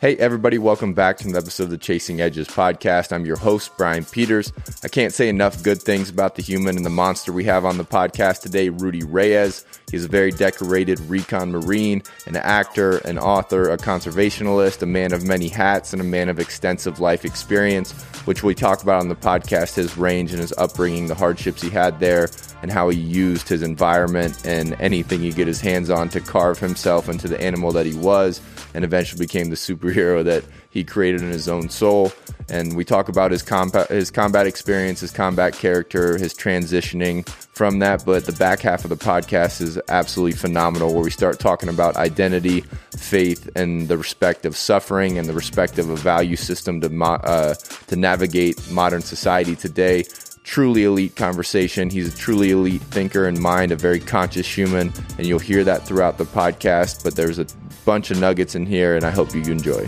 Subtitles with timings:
[0.00, 3.10] Hey, everybody, welcome back to another episode of the Chasing Edges podcast.
[3.10, 4.52] I'm your host, Brian Peters.
[4.84, 7.78] I can't say enough good things about the human and the monster we have on
[7.78, 9.66] the podcast today, Rudy Reyes.
[9.90, 15.26] He's a very decorated recon Marine, an actor, an author, a conservationalist, a man of
[15.26, 17.90] many hats, and a man of extensive life experience,
[18.24, 21.70] which we talk about on the podcast his range and his upbringing, the hardships he
[21.70, 22.28] had there,
[22.62, 26.60] and how he used his environment and anything he get his hands on to carve
[26.60, 28.40] himself into the animal that he was
[28.74, 29.56] and eventually became the
[29.88, 32.12] superhero that he created in his own soul.
[32.50, 37.80] And we talk about his combat, his combat experience, his combat character, his transitioning from
[37.80, 38.04] that.
[38.06, 41.96] But the back half of the podcast is absolutely phenomenal, where we start talking about
[41.96, 42.60] identity,
[42.96, 47.54] faith, and the respect of suffering and the respect of a value system to uh,
[47.88, 50.04] to navigate modern society today
[50.48, 51.90] truly elite conversation.
[51.90, 55.86] He's a truly elite thinker and mind, a very conscious human, and you'll hear that
[55.86, 57.04] throughout the podcast.
[57.04, 57.44] But there's a
[57.88, 59.86] bunch of nuggets in here, and I hope you enjoy.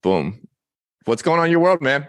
[0.00, 0.46] Boom.
[1.06, 2.06] What's going on in your world, man?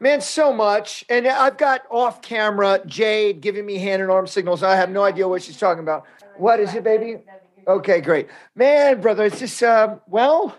[0.00, 1.02] Man, so much.
[1.08, 4.62] And I've got off camera Jade giving me hand and arm signals.
[4.62, 6.04] I have no idea what she's talking about.
[6.36, 7.22] What is it, baby?
[7.66, 8.28] Okay, great.
[8.54, 10.54] Man, brother, it's just, uh, well,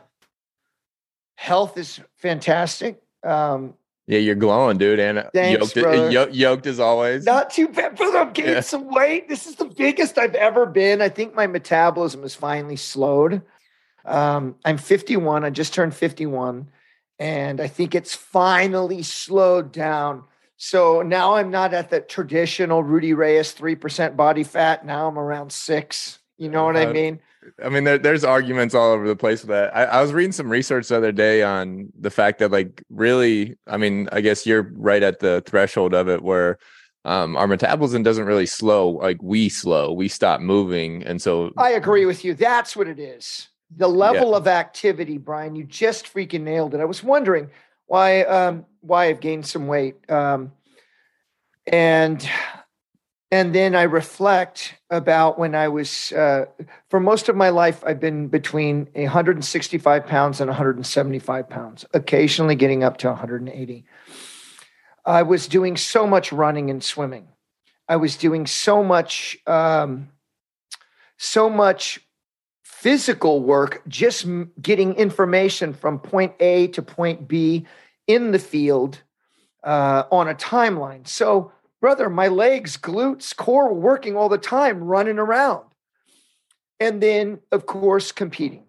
[1.35, 3.03] health is fantastic.
[3.23, 3.75] Um,
[4.07, 7.25] yeah, you're glowing, dude, and Thanks, yoked, yoked, yoked, as always.
[7.25, 8.19] Not too bad, brother.
[8.19, 8.59] I'm gaining yeah.
[8.61, 9.27] some weight.
[9.27, 11.01] This is the biggest I've ever been.
[11.01, 13.41] I think my metabolism is finally slowed.
[14.05, 15.43] Um, I'm 51.
[15.43, 16.69] I just turned 51,
[17.17, 20.23] and I think it's finally slowed down.
[20.57, 24.85] So now I'm not at the traditional Rudy Reyes three percent body fat.
[24.85, 26.19] Now I'm around six.
[26.37, 27.19] You know what uh, I mean?
[27.63, 29.75] I mean, there, there's arguments all over the place with that.
[29.75, 33.55] I, I, was reading some research the other day on the fact that, like, really,
[33.67, 36.57] I mean, I guess you're right at the threshold of it where
[37.05, 39.93] um, our metabolism doesn't really slow like we slow.
[39.93, 42.33] We stop moving, and so I agree with you.
[42.33, 43.47] That's what it is.
[43.77, 44.37] The level yeah.
[44.37, 45.55] of activity, Brian.
[45.55, 46.81] You just freaking nailed it.
[46.81, 47.51] I was wondering
[47.85, 50.51] why um, why I've gained some weight, um,
[51.67, 52.27] and
[53.31, 56.45] and then I reflect about when I was, uh,
[56.89, 62.83] for most of my life, I've been between 165 pounds and 175 pounds, occasionally getting
[62.83, 63.85] up to 180.
[65.05, 67.27] I was doing so much running and swimming.
[67.87, 70.09] I was doing so much, um,
[71.17, 71.99] so much
[72.63, 74.27] physical work, just
[74.61, 77.65] getting information from point A to point B
[78.05, 79.01] in the field
[79.63, 81.07] uh, on a timeline.
[81.07, 81.51] So
[81.85, 85.63] brother, my legs, glutes, core working all the time, running around.
[86.79, 88.63] And then, of course, competing,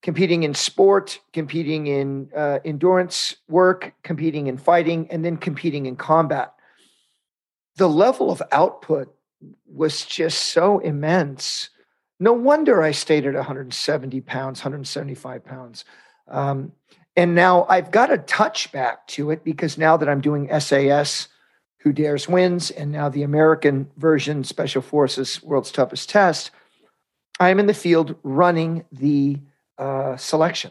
[0.00, 5.96] competing in sport, competing in uh, endurance work, competing in fighting, and then competing in
[5.96, 6.54] combat.
[7.76, 9.14] The level of output
[9.66, 11.68] was just so immense.
[12.18, 15.84] No wonder I stayed at 170 pounds, 175 pounds.
[16.26, 16.72] Um,
[17.16, 21.28] and now I've got a touch back to it because now that I'm doing SAS,
[21.82, 26.52] who Dares Wins, and now the American version, Special Forces World's Toughest Test,
[27.40, 29.40] I'm in the field running the
[29.78, 30.70] uh, selection.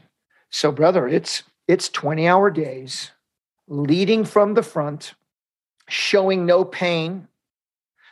[0.49, 3.11] So, brother, it's it's 20 hour days,
[3.67, 5.13] leading from the front,
[5.87, 7.27] showing no pain,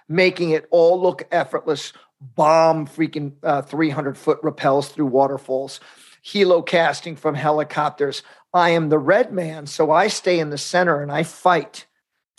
[0.07, 1.93] making it all look effortless.
[2.21, 5.79] Bomb freaking uh, 300 foot rappels through waterfalls,
[6.25, 8.23] helo casting from helicopters.
[8.53, 11.85] I am the red man, so I stay in the center and I fight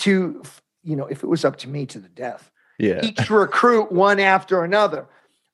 [0.01, 0.43] to,
[0.83, 2.51] you know, if it was up to me to the death.
[2.79, 3.01] Yeah.
[3.03, 5.07] Each recruit one after another.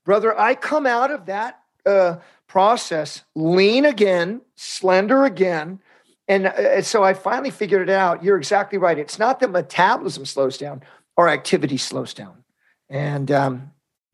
[0.04, 5.80] Brother, I come out of that uh, process lean again, slender again.
[6.28, 8.22] And uh, so I finally figured it out.
[8.22, 8.98] You're exactly right.
[8.98, 10.82] It's not that metabolism slows down,
[11.16, 12.44] our activity slows down.
[12.88, 13.72] And, um,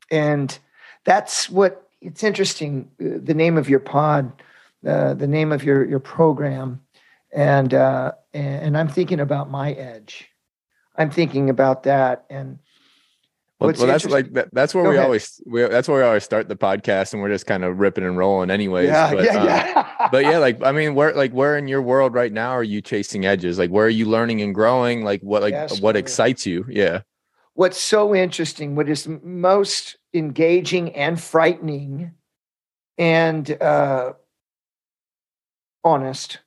[0.09, 0.57] and
[1.03, 2.89] that's what it's interesting.
[2.99, 4.31] Uh, the name of your pod,
[4.87, 6.81] uh, the name of your, your program
[7.33, 10.29] and uh, and I'm thinking about my edge.
[10.95, 12.59] I'm thinking about that, and
[13.59, 15.05] well, well that's like that, that's where Go we ahead.
[15.05, 18.03] always we, that's where we always start the podcast, and we're just kind of ripping
[18.03, 18.89] and rolling, anyways.
[18.89, 20.09] Yeah, but, yeah, um, yeah.
[20.11, 22.81] but yeah, like I mean, where like where in your world right now are you
[22.81, 23.57] chasing edges?
[23.57, 25.03] Like where are you learning and growing?
[25.03, 26.65] Like what like yes, what excites you?
[26.69, 27.01] Yeah.
[27.55, 32.13] What's so interesting, what is most engaging and frightening,
[32.97, 34.13] and uh,
[35.83, 36.39] honest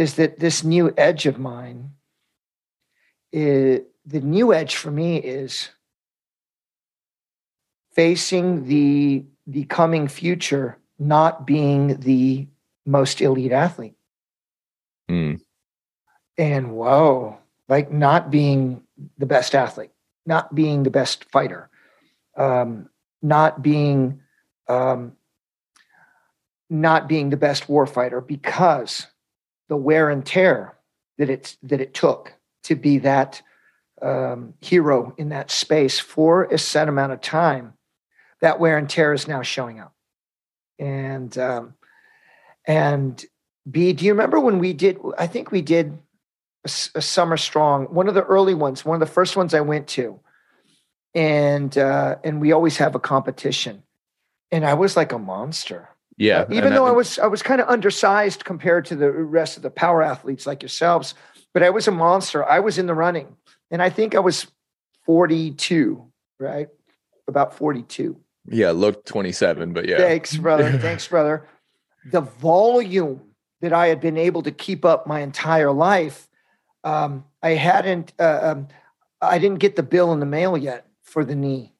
[0.00, 1.92] is that this new edge of mine,
[3.32, 5.70] is, the new edge for me is
[7.92, 12.46] facing the the coming future not being the
[12.86, 13.96] most elite athlete.
[15.10, 15.40] Mm.
[16.38, 17.38] And whoa,
[17.68, 18.82] like not being
[19.18, 19.90] the best athlete,
[20.24, 21.68] not being the best fighter,
[22.36, 22.88] um,
[23.22, 24.20] not being
[24.68, 25.16] um,
[26.70, 29.08] not being the best warfighter because
[29.70, 30.76] the wear and tear
[31.16, 32.34] that it that it took
[32.64, 33.40] to be that
[34.02, 37.74] um, hero in that space for a set amount of time,
[38.40, 39.94] that wear and tear is now showing up.
[40.78, 41.74] And um,
[42.66, 43.24] and
[43.70, 44.98] B, do you remember when we did?
[45.16, 45.98] I think we did
[46.64, 49.60] a, a, summer strong, one of the early ones, one of the first ones I
[49.60, 50.18] went to,
[51.14, 53.84] and uh, and we always have a competition,
[54.50, 55.88] and I was like a monster.
[56.16, 59.56] Yeah, uh, even though I, was I was kind of undersized compared to the rest
[59.56, 61.14] of the power athletes like yourselves,
[61.54, 62.44] but I was a monster.
[62.44, 63.36] I was in the running,
[63.70, 64.46] and I think I was
[65.04, 66.68] forty two, right?
[67.26, 68.20] About forty two.
[68.46, 69.98] Yeah, looked twenty seven, but yeah.
[69.98, 70.72] Thanks, brother.
[70.78, 71.46] Thanks, brother.
[72.10, 73.22] The volume
[73.60, 76.28] that I had been able to keep up my entire life,
[76.84, 78.12] um, I hadn't.
[78.18, 78.68] Uh, um,
[79.22, 81.74] I didn't get the bill in the mail yet for the knee,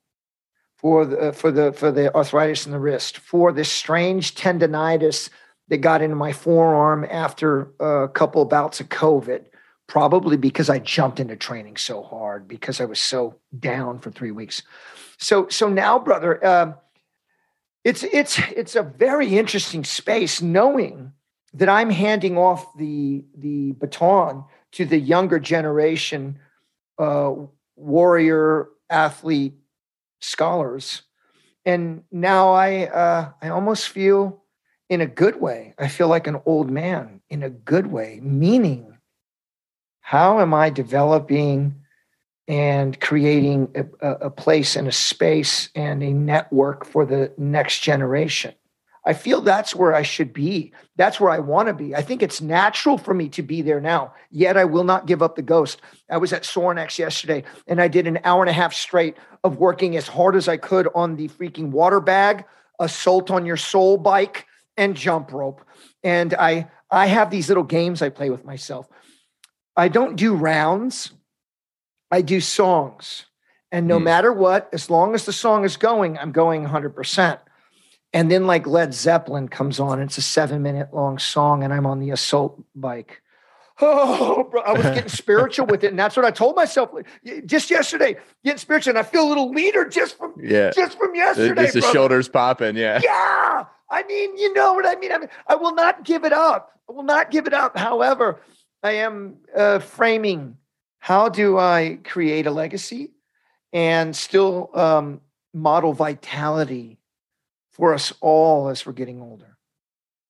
[0.81, 5.29] for the uh, for the for the arthritis in the wrist, for this strange tendonitis
[5.69, 9.45] that got into my forearm after a couple bouts of COVID.
[9.87, 14.31] Probably because I jumped into training so hard because I was so down for three
[14.31, 14.63] weeks.
[15.19, 16.73] So so now, brother, uh,
[17.85, 21.13] it's it's it's a very interesting space knowing
[21.55, 26.39] that I'm handing off the the baton to the younger generation
[26.99, 27.35] uh,
[27.75, 29.55] warrior athlete
[30.21, 31.03] scholars,
[31.65, 34.43] and now I uh, I almost feel
[34.89, 35.75] in a good way.
[35.79, 38.99] I feel like an old man in a good way, meaning
[40.01, 41.77] how am I developing
[42.49, 43.69] and creating
[44.03, 48.55] a, a place and a space and a network for the next generation?
[49.05, 50.73] I feel that's where I should be.
[50.97, 51.95] That's where I want to be.
[51.95, 54.13] I think it's natural for me to be there now.
[54.31, 55.81] Yet I will not give up the ghost.
[56.11, 59.57] I was at Sorinex yesterday and I did an hour and a half straight of
[59.57, 62.45] working as hard as I could on the freaking water bag,
[62.79, 65.65] assault on your soul bike, and jump rope.
[66.03, 68.89] And I I have these little games I play with myself.
[69.77, 71.13] I don't do rounds.
[72.11, 73.27] I do songs.
[73.73, 74.05] And no mm.
[74.05, 77.39] matter what, as long as the song is going, I'm going 100%.
[78.13, 81.87] And then like Led Zeppelin comes on, it's a seven minute long song, and I'm
[81.87, 83.23] on the assault bike.
[83.83, 86.91] Oh, bro, I was getting spiritual with it, and that's what I told myself
[87.47, 88.19] just yesterday.
[88.45, 91.63] Getting spiritual, and I feel a little leaner just from yeah, just from yesterday.
[91.63, 93.65] Just the shoulders popping, yeah, yeah.
[93.89, 95.13] I mean, you know what I mean.
[95.13, 96.79] I mean, I will not give it up.
[96.91, 97.79] I will not give it up.
[97.79, 98.43] However,
[98.83, 100.59] I am uh, framing
[100.99, 103.13] how do I create a legacy
[103.73, 105.23] and still um,
[105.55, 107.00] model vitality
[107.81, 109.57] for us all as we're getting older.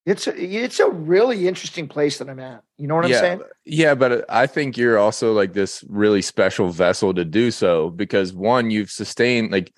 [0.06, 2.62] It's a, it's a really interesting place that I'm at.
[2.79, 3.43] You know what yeah, I'm saying?
[3.67, 7.91] Yeah, but uh, I think you're also like this really special vessel to do so
[7.91, 9.75] because one, you've sustained like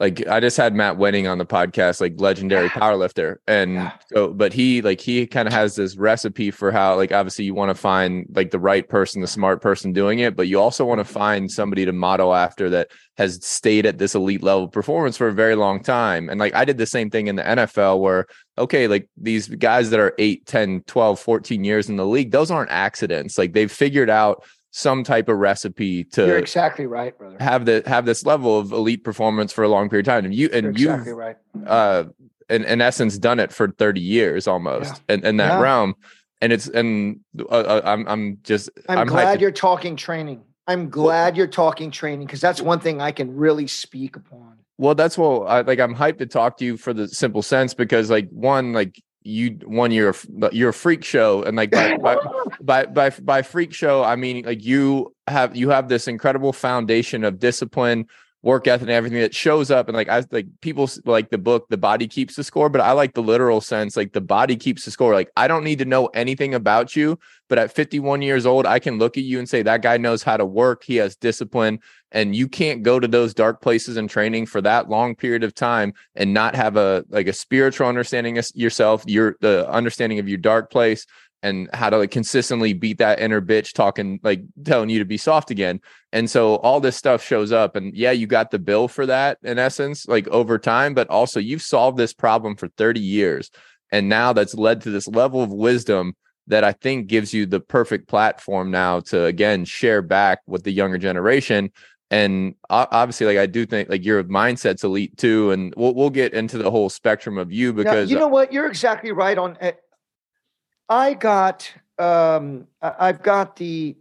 [0.00, 3.36] like I just had Matt Wenning on the podcast, like legendary powerlifter.
[3.48, 3.92] And yeah.
[4.12, 7.54] so, but he like he kind of has this recipe for how like obviously you
[7.54, 10.84] want to find like the right person, the smart person doing it, but you also
[10.84, 11.12] want to mm-hmm.
[11.12, 15.32] find somebody to model after that has stayed at this elite level performance for a
[15.32, 16.28] very long time.
[16.28, 19.90] And like I did the same thing in the NFL where okay, like these guys
[19.90, 23.38] that are 8, 10, 12, 14 years in the league, those aren't accidents.
[23.38, 24.44] Like they've figured out
[24.78, 27.36] some type of recipe to You're exactly right, brother.
[27.40, 30.24] Have the have this level of elite performance for a long period of time.
[30.24, 31.36] And you and you exactly right.
[31.66, 32.04] uh
[32.48, 35.16] in, in essence done it for 30 years almost yeah.
[35.16, 35.60] in, in that yeah.
[35.60, 35.94] realm.
[36.40, 40.42] And it's and uh, uh, I'm I'm just I'm, I'm glad you're talking training.
[40.68, 44.58] I'm glad well, you're talking training because that's one thing I can really speak upon.
[44.76, 45.80] Well, that's what I like.
[45.80, 49.50] I'm hyped to talk to you for the simple sense because, like, one, like you
[49.64, 50.14] one you're
[50.52, 52.16] you're a freak show and like by, by,
[52.62, 57.24] by by by freak show i mean like you have you have this incredible foundation
[57.24, 58.06] of discipline
[58.48, 59.88] work ethic and everything that shows up.
[59.88, 62.92] And like I like people like the book the body keeps the score but I
[62.92, 65.12] like the literal sense like the body keeps the score.
[65.12, 68.78] Like I don't need to know anything about you but at 51 years old I
[68.78, 70.82] can look at you and say that guy knows how to work.
[70.82, 71.80] He has discipline.
[72.10, 75.54] And you can't go to those dark places in training for that long period of
[75.54, 80.26] time and not have a like a spiritual understanding of yourself your the understanding of
[80.26, 81.04] your dark place
[81.42, 85.16] and how to like consistently beat that inner bitch talking like telling you to be
[85.16, 85.80] soft again.
[86.12, 89.38] And so all this stuff shows up and yeah you got the bill for that
[89.42, 93.50] in essence like over time but also you've solved this problem for 30 years
[93.92, 96.14] and now that's led to this level of wisdom
[96.46, 100.72] that i think gives you the perfect platform now to again share back with the
[100.72, 101.70] younger generation.
[102.10, 106.32] And obviously like i do think like your mindset's elite too and we'll, we'll get
[106.32, 108.50] into the whole spectrum of you because now, you know what?
[108.50, 109.72] You're exactly right on eh,
[110.88, 113.96] I got um, I've got the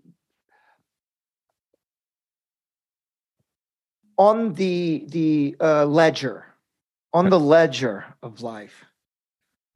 [4.18, 6.46] on the the uh, ledger
[7.14, 8.86] on the ledger of life.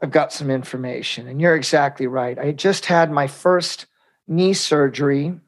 [0.01, 1.27] I've got some information.
[1.27, 2.37] And you're exactly right.
[2.37, 3.85] I just had my first
[4.27, 5.39] knee surgery.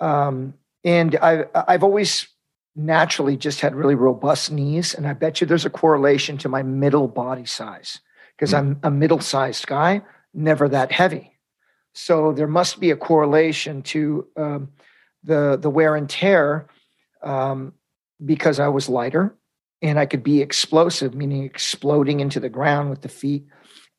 [0.00, 2.28] Um, and I've I've always
[2.74, 4.94] naturally just had really robust knees.
[4.94, 8.00] And I bet you there's a correlation to my middle body size
[8.36, 8.72] because mm-hmm.
[8.72, 10.02] I'm a middle sized guy,
[10.34, 11.38] never that heavy.
[11.94, 14.68] So there must be a correlation to um,
[15.22, 16.68] the, the wear and tear
[17.22, 17.74] um,
[18.24, 19.36] because I was lighter
[19.82, 23.46] and I could be explosive, meaning exploding into the ground with the feet.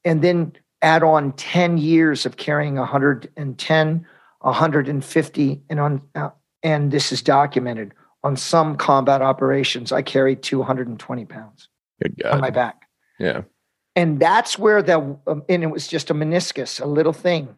[0.04, 4.08] And then add on 10 years of carrying 110,
[4.40, 6.30] 150, and on, uh,
[6.64, 11.68] and this is documented on some combat operations, I carried 220 pounds
[12.32, 12.88] on my back.
[13.20, 13.42] Yeah.
[13.96, 17.56] And that's where the, um, and it was just a meniscus, a little thing.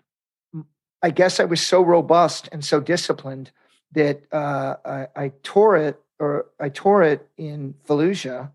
[1.02, 3.52] I guess I was so robust and so disciplined
[3.94, 8.52] that uh, I, I, tore it, or I tore it in Fallujah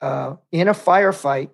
[0.00, 1.50] uh, in a firefight,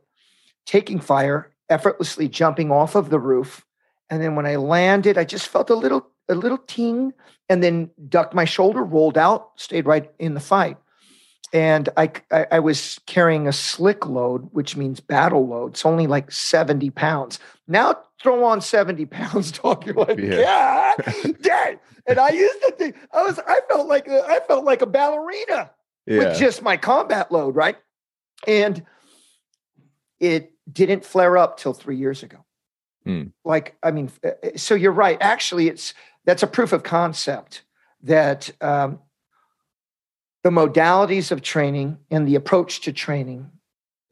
[0.67, 3.65] taking fire, effortlessly jumping off of the roof.
[4.11, 7.13] And then when I landed, I just felt a little a little ting
[7.49, 10.79] and then ducked my shoulder, rolled out, stayed right in the fight.
[11.53, 15.73] And I, I, I, was carrying a slick load, which means battle load.
[15.73, 17.39] It's only like 70 pounds.
[17.69, 19.87] Now throw on 70 pounds, dog.
[19.87, 20.95] You're like, yeah,
[21.41, 21.75] yeah.
[22.07, 25.71] And I used to think I was, I felt like, I felt like a ballerina
[26.07, 26.19] yeah.
[26.19, 27.77] with just my combat load, right?
[28.47, 28.85] And
[30.21, 32.45] it didn't flare up till three years ago.
[33.05, 33.25] Hmm.
[33.45, 35.19] Like, I mean, uh, uh, so you're right.
[35.21, 37.63] Actually, it's that's a proof of concept
[38.03, 39.01] that um,
[40.45, 43.51] the modalities of training and the approach to training,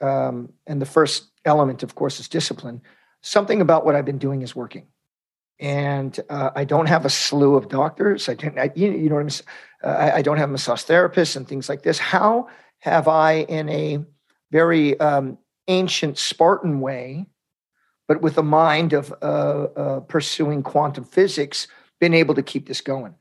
[0.00, 2.80] um, and the first element, of course, is discipline.
[3.20, 4.86] Something about what I've been doing is working,
[5.60, 8.28] and uh, I don't have a slew of doctors.
[8.28, 9.44] I don't, I, you, you, know what
[9.84, 9.88] I'm.
[9.88, 11.98] Uh, I, I, don't have massage therapists and things like this.
[11.98, 12.48] How
[12.80, 13.98] have I, in a
[14.50, 17.26] very um, ancient Spartan way,
[18.08, 21.68] but with a mind of uh, uh pursuing quantum physics,
[22.00, 23.14] been able to keep this going.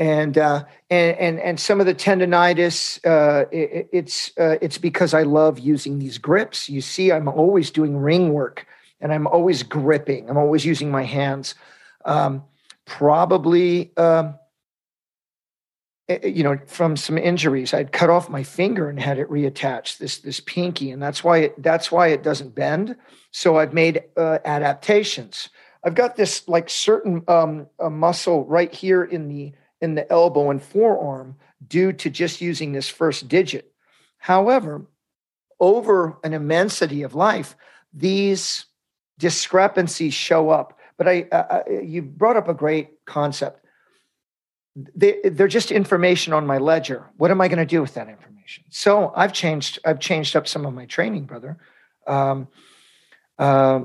[0.00, 5.12] And uh, and and and some of the tendonitis, uh, it, it's uh, it's because
[5.12, 6.70] I love using these grips.
[6.70, 8.66] You see, I'm always doing ring work,
[9.02, 10.30] and I'm always gripping.
[10.30, 11.54] I'm always using my hands.
[12.06, 12.44] Um,
[12.86, 14.36] probably, um,
[16.08, 19.28] eh, eh, you know, from some injuries, I'd cut off my finger and had it
[19.28, 19.98] reattached.
[19.98, 22.96] This this pinky, and that's why it that's why it doesn't bend.
[23.32, 25.50] So I've made uh, adaptations.
[25.84, 30.62] I've got this like certain um, muscle right here in the in the elbow and
[30.62, 33.72] forearm due to just using this first digit.
[34.18, 34.86] However,
[35.58, 37.56] over an immensity of life,
[37.92, 38.66] these
[39.18, 40.78] discrepancies show up.
[40.96, 43.64] But I, uh, you brought up a great concept.
[44.74, 47.10] They, they're just information on my ledger.
[47.16, 48.64] What am I going to do with that information?
[48.68, 49.78] So I've changed.
[49.84, 51.58] I've changed up some of my training, brother.
[52.06, 52.48] Um,
[53.38, 53.84] uh,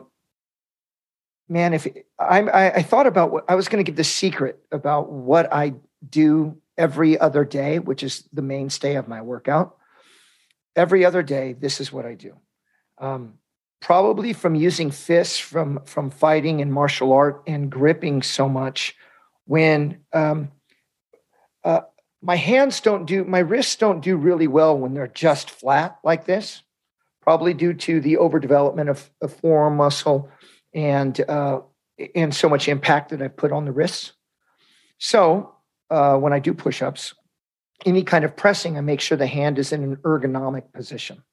[1.48, 1.88] man, if
[2.20, 5.52] I, I, I thought about what I was going to give the secret about what
[5.54, 5.75] I
[6.10, 9.78] do every other day, which is the mainstay of my workout.
[10.76, 12.36] Every other day, this is what I do.
[12.98, 13.36] Um,
[13.82, 18.96] probably from using fists, from from fighting and martial art and gripping so much,
[19.46, 20.52] when um,
[21.64, 21.82] uh,
[22.22, 26.26] my hands don't do, my wrists don't do really well when they're just flat like
[26.26, 26.62] this.
[27.22, 30.30] Probably due to the overdevelopment of, of forearm muscle
[30.74, 31.62] and uh,
[32.14, 34.14] and so much impact that I put on the wrists.
[34.98, 35.55] So
[35.89, 37.13] uh, when I do push-ups,
[37.86, 41.24] any kind of pressing, I make sure the hand is in an ergonomic position.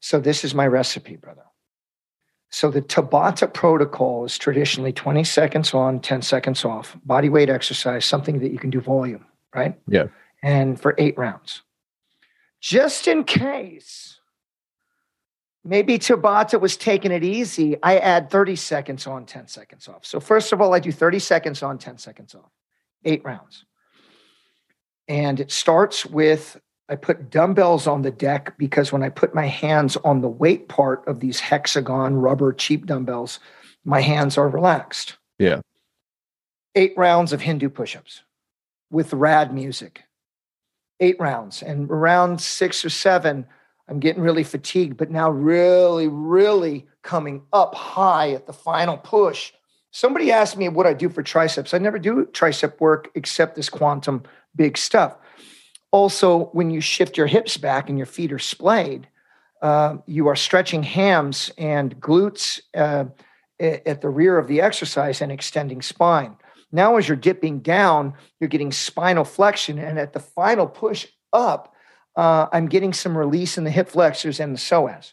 [0.00, 1.44] So this is my recipe, brother.
[2.50, 8.04] So the Tabata protocol is traditionally 20 seconds on, 10 seconds off, body weight exercise,
[8.04, 9.24] something that you can do volume,
[9.54, 9.78] right?
[9.88, 10.04] Yeah.
[10.42, 11.62] And for eight rounds.
[12.60, 14.20] Just in case
[15.64, 17.76] maybe Tabata was taking it easy.
[17.82, 20.04] I add 30 seconds on, 10 seconds off.
[20.04, 22.50] So, first of all, I do 30 seconds on, 10 seconds off,
[23.04, 23.64] eight rounds.
[25.08, 29.46] And it starts with I put dumbbells on the deck because when I put my
[29.46, 33.40] hands on the weight part of these hexagon rubber cheap dumbbells,
[33.84, 35.16] my hands are relaxed.
[35.38, 35.60] Yeah.
[36.74, 38.22] Eight rounds of Hindu push ups
[38.90, 40.02] with rad music.
[41.00, 41.62] Eight rounds.
[41.62, 43.46] And around six or seven,
[43.88, 49.52] I'm getting really fatigued, but now really, really coming up high at the final push.
[49.92, 51.74] Somebody asked me what I do for triceps.
[51.74, 54.22] I never do tricep work except this quantum
[54.56, 55.16] big stuff.
[55.90, 59.06] Also, when you shift your hips back and your feet are splayed,
[59.60, 63.04] uh, you are stretching hams and glutes uh,
[63.60, 66.36] at the rear of the exercise and extending spine.
[66.72, 69.78] Now, as you're dipping down, you're getting spinal flexion.
[69.78, 71.74] And at the final push up,
[72.16, 75.12] uh, I'm getting some release in the hip flexors and the psoas.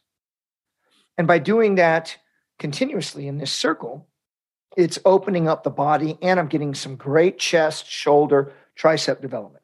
[1.17, 2.17] And by doing that
[2.57, 4.07] continuously in this circle,
[4.79, 9.63] it's opening up the body and I'm getting some great chest, shoulder, tricep development.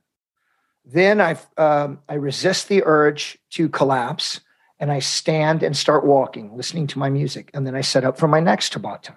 [0.83, 4.41] Then I um, I resist the urge to collapse
[4.77, 7.49] and I stand and start walking, listening to my music.
[7.53, 9.15] And then I set up for my next Tabata,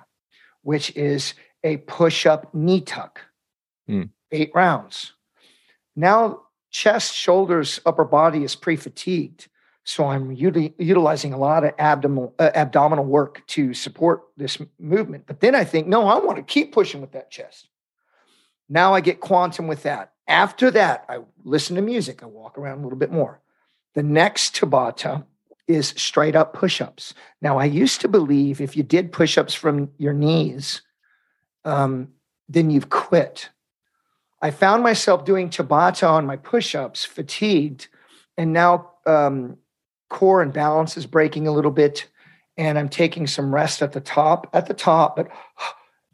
[0.63, 3.21] which is a push up knee tuck,
[3.89, 4.09] mm.
[4.31, 5.15] eight rounds.
[5.97, 9.49] Now, chest, shoulders, upper body is pre fatigued.
[9.89, 15.25] So I'm util- utilizing a lot of abdominal, uh, abdominal work to support this movement.
[15.27, 17.71] But then I think, no, I want to keep pushing with that chest.
[18.69, 20.13] Now I get quantum with that.
[20.27, 22.23] After that, I listen to music.
[22.23, 23.41] I walk around a little bit more.
[23.95, 25.25] The next Tabata
[25.67, 27.15] is straight up push ups.
[27.41, 30.83] Now, I used to believe if you did push ups from your knees,
[31.65, 32.09] um,
[32.47, 33.49] then you've quit.
[34.43, 37.89] I found myself doing Tabata on my push ups, fatigued,
[38.37, 39.57] and now um,
[40.09, 42.07] core and balance is breaking a little bit.
[42.57, 45.29] And I'm taking some rest at the top, at the top, but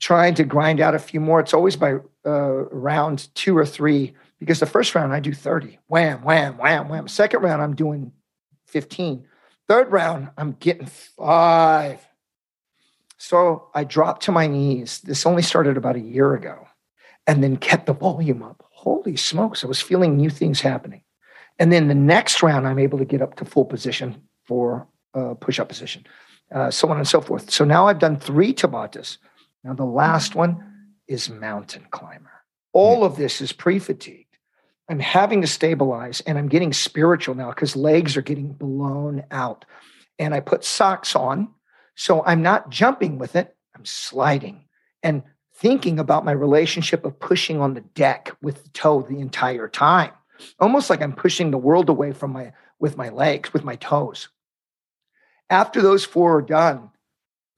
[0.01, 1.41] trying to grind out a few more.
[1.41, 1.95] It's always by
[2.27, 5.79] uh, round two or three because the first round I do 30.
[5.87, 7.09] Wham, wham, wham, wham.
[7.09, 8.13] Second round, I'm doing
[8.67, 9.27] 15.
[9.69, 12.07] Third round, I'm getting five.
[13.17, 15.01] So I dropped to my knees.
[15.01, 16.67] This only started about a year ago
[17.27, 18.63] and then kept the volume up.
[18.71, 21.03] Holy smokes, I was feeling new things happening.
[21.58, 25.34] And then the next round, I'm able to get up to full position for uh,
[25.34, 26.04] push up position,
[26.52, 27.50] uh, so on and so forth.
[27.50, 29.18] So now I've done three Tabatas.
[29.62, 32.30] Now the last one is mountain climber.
[32.73, 34.25] All of this is pre fatigued.
[34.88, 39.64] I'm having to stabilize and I'm getting spiritual now because legs are getting blown out.
[40.18, 41.49] And I put socks on.
[41.94, 44.64] So I'm not jumping with it, I'm sliding
[45.02, 45.23] and
[45.54, 50.11] thinking about my relationship of pushing on the deck with the toe the entire time.
[50.59, 54.29] Almost like I'm pushing the world away from my with my legs, with my toes.
[55.51, 56.91] After those four are done,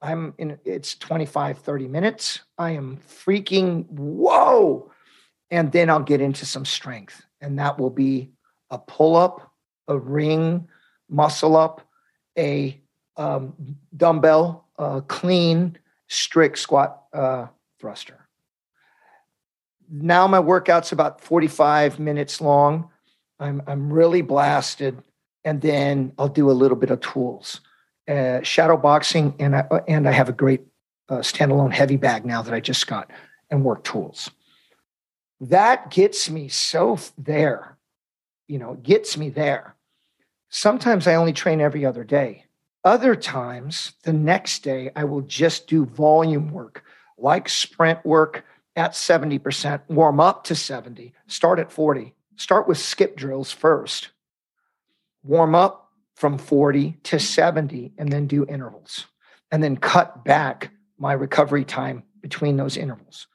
[0.01, 2.41] I'm in it's 25, 30 minutes.
[2.57, 4.91] I am freaking whoa
[5.49, 7.25] and then I'll get into some strength.
[7.41, 8.31] And that will be
[8.69, 9.51] a pull up,
[9.87, 10.67] a ring,
[11.09, 11.81] muscle up,
[12.37, 12.79] a
[13.15, 17.47] um, dumbbell, uh, clean, strict squat uh,
[17.79, 18.26] thruster.
[19.89, 22.89] Now my workout's about 45 minutes long.
[23.39, 25.01] I'm, I'm really blasted.
[25.45, 27.61] And then I'll do a little bit of tools,
[28.07, 30.61] uh, shadow boxing, and I, and I have a great
[31.07, 33.09] uh, standalone heavy bag now that I just got
[33.49, 34.29] and work tools
[35.41, 37.77] that gets me so there,
[38.47, 39.75] you know, gets me there.
[40.49, 42.45] Sometimes I only train every other day.
[42.83, 46.83] Other times, the next day, I will just do volume work
[47.17, 48.45] like sprint work
[48.77, 54.09] at 70%, warm up to 70, start at 40, start with skip drills first,
[55.23, 59.07] warm up from 40 to 70, and then do intervals,
[59.51, 63.27] and then cut back my recovery time between those intervals.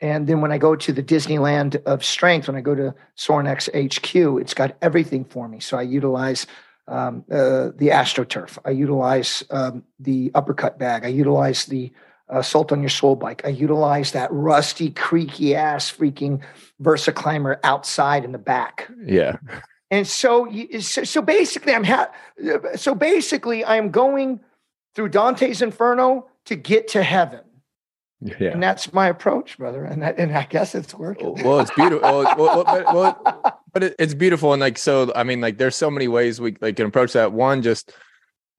[0.00, 3.68] And then when I go to the Disneyland of Strength, when I go to Sorinex
[3.68, 5.60] HQ, it's got everything for me.
[5.60, 6.46] So I utilize
[6.88, 8.58] um, uh, the AstroTurf.
[8.64, 11.04] I utilize um, the uppercut bag.
[11.04, 11.92] I utilize the
[12.28, 13.42] uh, Salt on Your Soul bike.
[13.44, 16.40] I utilize that rusty, creaky ass freaking
[16.80, 18.90] Versa climber outside in the back.
[19.04, 19.36] Yeah.
[19.90, 22.10] And so, so, so basically, I'm ha-
[22.76, 24.40] so basically I'm going
[24.94, 27.40] through Dante's Inferno to get to heaven.
[28.22, 28.52] Yeah.
[28.52, 29.84] And that's my approach, brother.
[29.84, 31.34] And that, and I guess it's working.
[31.42, 32.00] Well, it's beautiful.
[32.00, 34.52] well, well, but, well, but it, it's beautiful.
[34.52, 37.32] And like, so, I mean, like there's so many ways we like can approach that.
[37.32, 37.92] One, just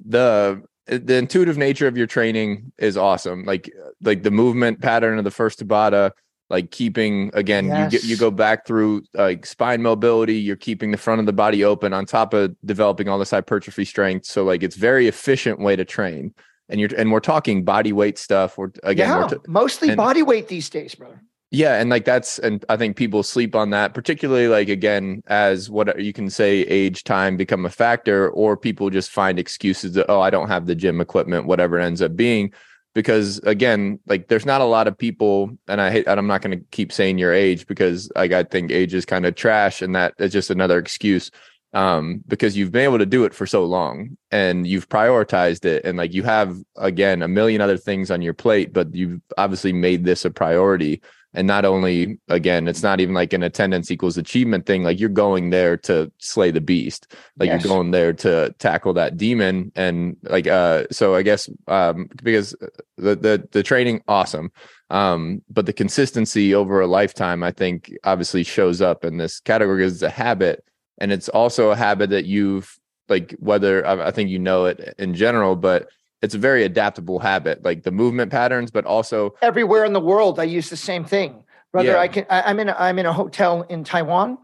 [0.05, 3.43] the, Uh, the intuitive nature of your training is awesome.
[3.45, 6.11] Like, like the movement pattern of the first Tabata,
[6.49, 7.91] like keeping again, yes.
[7.91, 11.33] you get, you go back through like spine mobility, you're keeping the front of the
[11.33, 14.25] body open on top of developing all this hypertrophy strength.
[14.25, 16.33] So like, it's very efficient way to train
[16.69, 18.57] and you're and we're talking body weight stuff.
[18.57, 21.21] We're again, yeah, we're t- mostly and, body weight these days, brother.
[21.55, 25.69] Yeah, and like that's and I think people sleep on that, particularly like again as
[25.69, 30.07] what you can say age time become a factor, or people just find excuses that
[30.09, 32.51] oh I don't have the gym equipment, whatever it ends up being.
[32.95, 36.41] Because again, like there's not a lot of people, and I hate, and I'm not
[36.41, 39.83] going to keep saying your age because like I think age is kind of trash,
[39.83, 41.29] and that is just another excuse
[41.73, 45.83] um, because you've been able to do it for so long and you've prioritized it
[45.83, 49.73] and like you have again a million other things on your plate but you've obviously
[49.73, 51.01] made this a priority.
[51.35, 55.09] And not only again it's not even like an attendance equals achievement thing like you're
[55.09, 57.11] going there to slay the beast.
[57.39, 57.63] Like yes.
[57.63, 62.55] you're going there to tackle that demon and like uh so i guess um because
[62.97, 64.51] the the, the training awesome.
[64.91, 69.77] Um but the consistency over a lifetime i think obviously shows up in this category
[69.77, 70.63] because it's a habit
[71.03, 75.13] and it's also a habit that you've like whether I think you know it in
[75.15, 75.89] general, but
[76.21, 80.39] it's a very adaptable habit, like the movement patterns, but also everywhere in the world,
[80.39, 81.43] I use the same thing.
[81.73, 81.99] Brother, yeah.
[81.99, 82.25] I can.
[82.29, 82.69] I, I'm in.
[82.69, 84.37] A, I'm in a hotel in Taiwan.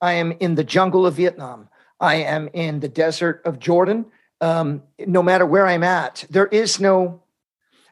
[0.00, 1.68] I am in the jungle of Vietnam.
[1.98, 4.06] I am in the desert of Jordan.
[4.40, 7.24] Um, no matter where I'm at, there is no.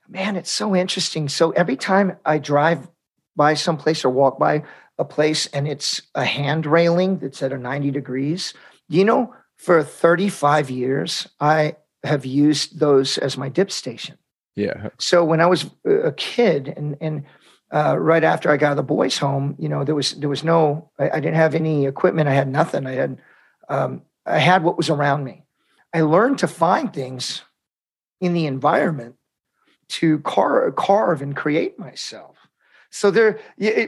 [0.08, 1.28] Man, it's so interesting.
[1.28, 2.88] So every time I drive
[3.34, 4.62] by someplace or walk by
[4.98, 8.54] a place and it's a hand railing that's at a 90 degrees,
[8.88, 14.18] you know, for 35 years, I have used those as my dip station.
[14.56, 14.88] Yeah.
[14.98, 17.24] So when I was a kid and, and,
[17.72, 20.28] uh, right after I got out of the boys' home, you know, there was there
[20.28, 22.28] was no, I, I didn't have any equipment.
[22.28, 22.86] I had nothing.
[22.86, 23.18] I had,
[23.70, 25.44] um, I had what was around me.
[25.94, 27.42] I learned to find things
[28.20, 29.16] in the environment
[29.88, 32.36] to carve, carve and create myself.
[32.94, 33.40] So there,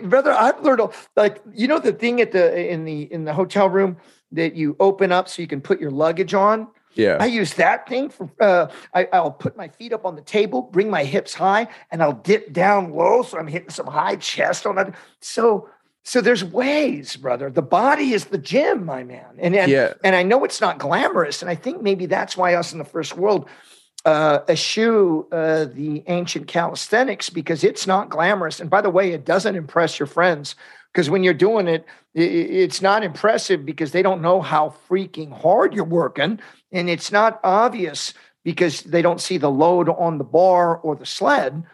[0.03, 0.81] brother, I've learned
[1.15, 3.99] like you know the thing at the in the in the hotel room
[4.33, 6.69] that you open up so you can put your luggage on.
[6.95, 7.19] Yeah.
[7.21, 10.63] I use that thing for, uh, I, I'll put my feet up on the table,
[10.63, 13.23] bring my hips high, and I'll dip down low.
[13.23, 14.95] So I'm hitting some high chest on that.
[15.21, 15.69] So,
[16.05, 17.51] so there's ways, brother.
[17.51, 19.37] The body is the gym, my man.
[19.39, 19.95] And, and, yeah.
[20.03, 21.43] and I know it's not glamorous.
[21.43, 23.49] And I think maybe that's why us in the first world
[24.05, 28.61] uh, eschew uh, the ancient calisthenics because it's not glamorous.
[28.61, 30.55] And by the way, it doesn't impress your friends
[30.93, 35.75] because when you're doing it, it's not impressive because they don't know how freaking hard
[35.75, 36.39] you're working.
[36.71, 38.15] And it's not obvious
[38.45, 41.65] because they don't see the load on the bar or the sled.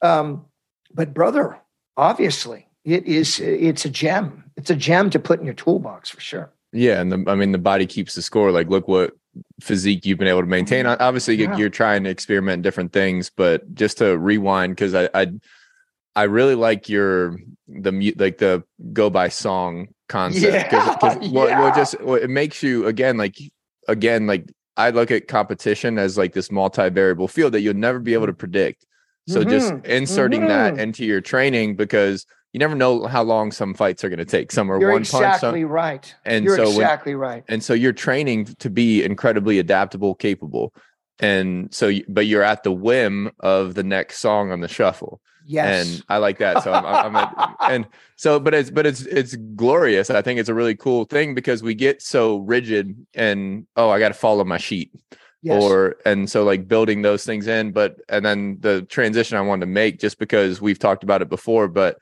[0.00, 0.46] Um,
[0.94, 1.58] but brother,
[1.96, 4.44] obviously, it is it's a gem.
[4.56, 6.52] It's a gem to put in your toolbox for sure.
[6.72, 8.52] Yeah, and the, I mean the body keeps the score.
[8.52, 9.14] Like, look what
[9.60, 10.84] physique you've been able to maintain.
[10.84, 11.02] Mm-hmm.
[11.02, 11.56] Obviously, yeah.
[11.56, 15.32] you're trying to experiment different things, but just to rewind because I, I
[16.16, 21.48] I really like your the mute like the go by song concept because yeah, well,
[21.48, 21.60] yeah.
[21.60, 23.36] well, just well, it makes you again like
[23.88, 28.14] again like I look at competition as like this multi-variable field that you'll never be
[28.14, 28.86] able to predict.
[29.28, 29.50] So mm-hmm.
[29.50, 30.76] just inserting mm-hmm.
[30.76, 34.24] that into your training because you never know how long some fights are going to
[34.24, 34.50] take.
[34.50, 35.34] Some are you're one exactly punch.
[35.34, 36.14] Exactly right.
[36.24, 37.44] And you're so exactly when, right.
[37.48, 40.74] And so you're training to be incredibly adaptable, capable.
[41.20, 45.20] And so, but you're at the whim of the next song on the shuffle.
[45.46, 45.86] Yes.
[45.86, 46.62] And I like that.
[46.64, 47.86] So I'm, I'm, I'm and
[48.16, 50.10] so, but it's, but it's, it's glorious.
[50.10, 53.98] I think it's a really cool thing because we get so rigid and, oh, I
[53.98, 54.92] got to follow my sheet.
[55.42, 55.62] Yes.
[55.62, 59.66] Or, and so like building those things in, but, and then the transition I wanted
[59.66, 61.98] to make just because we've talked about it before, but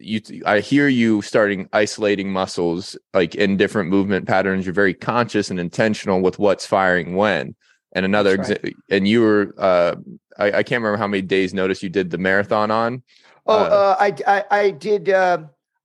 [0.00, 4.66] you, I hear you starting isolating muscles like in different movement patterns.
[4.66, 7.54] You're very conscious and intentional with what's firing when.
[7.92, 8.46] And another, right.
[8.46, 9.96] exa- and you were, uh,
[10.38, 13.02] I, I, can't remember how many days notice you did the marathon on.
[13.46, 15.08] Oh, uh, uh, I, I, I did.
[15.08, 15.38] Uh,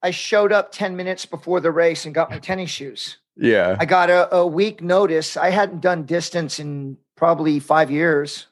[0.03, 3.17] I showed up ten minutes before the race and got my tennis shoes.
[3.35, 5.35] Yeah, I got a, a week notice.
[5.35, 8.47] I hadn't done distance in probably five years.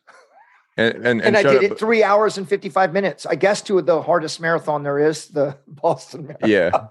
[0.75, 3.25] And, and, and, and I did up, it three hours and 55 minutes.
[3.25, 6.49] I guess to the hardest marathon there is, the Boston Marathon.
[6.49, 6.69] Yeah.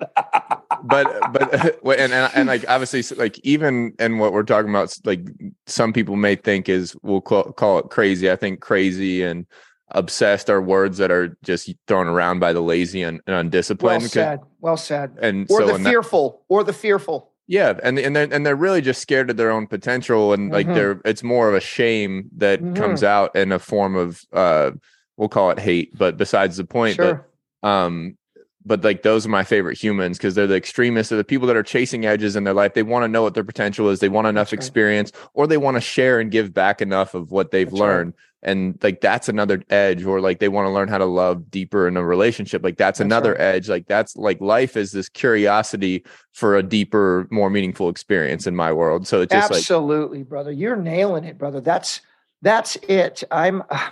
[0.84, 5.26] but, but, and, and, and, like, obviously, like, even and what we're talking about, like,
[5.66, 8.30] some people may think is, we'll call, call it crazy.
[8.30, 9.46] I think crazy and
[9.94, 14.02] obsessed are words that are just thrown around by the lazy and, and undisciplined.
[14.02, 14.40] Well said.
[14.60, 15.18] Well said.
[15.20, 17.31] And or so the fearful, that, or the fearful.
[17.46, 20.66] Yeah, and and they're and they're really just scared of their own potential, and like
[20.66, 20.74] mm-hmm.
[20.74, 22.74] they're it's more of a shame that mm-hmm.
[22.74, 24.70] comes out in a form of uh,
[25.16, 26.96] we'll call it hate, but besides the point.
[26.96, 27.26] Sure.
[27.60, 28.16] But um,
[28.64, 31.56] but like those are my favorite humans because they're the extremists, they're the people that
[31.56, 32.74] are chasing edges in their life.
[32.74, 35.28] They want to know what their potential is, they want enough That's experience, right.
[35.34, 38.14] or they want to share and give back enough of what they've That's learned.
[38.16, 41.50] Right and like that's another edge or like they want to learn how to love
[41.50, 43.40] deeper in a relationship like that's, that's another right.
[43.40, 48.56] edge like that's like life is this curiosity for a deeper more meaningful experience in
[48.56, 52.00] my world so it's just absolutely like, brother you're nailing it brother that's
[52.42, 53.90] that's it i'm uh,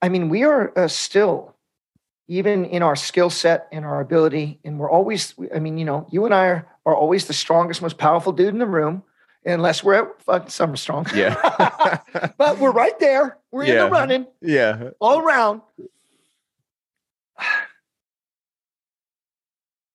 [0.00, 1.54] i mean we are uh, still
[2.28, 6.06] even in our skill set and our ability and we're always i mean you know
[6.10, 9.02] you and i are, are always the strongest most powerful dude in the room
[9.44, 11.06] unless we're at fucking Summer Strong.
[11.14, 12.00] Yeah.
[12.38, 13.38] but we're right there.
[13.50, 13.72] We're yeah.
[13.72, 14.26] in the running.
[14.40, 14.90] Yeah.
[15.00, 15.62] All around.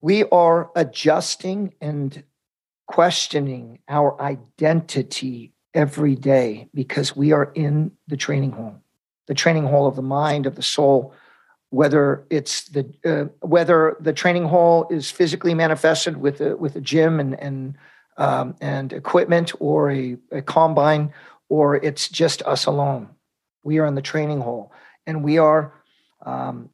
[0.01, 2.25] We are adjusting and
[2.87, 8.81] questioning our identity every day because we are in the training hall,
[9.27, 11.13] the training hall of the mind, of the soul.
[11.69, 16.81] Whether it's the uh, whether the training hall is physically manifested with a with a
[16.81, 17.77] gym and and
[18.17, 21.13] um, and equipment or a, a combine,
[21.49, 23.09] or it's just us alone.
[23.63, 24.71] We are in the training hall
[25.05, 25.73] and we are
[26.25, 26.69] um,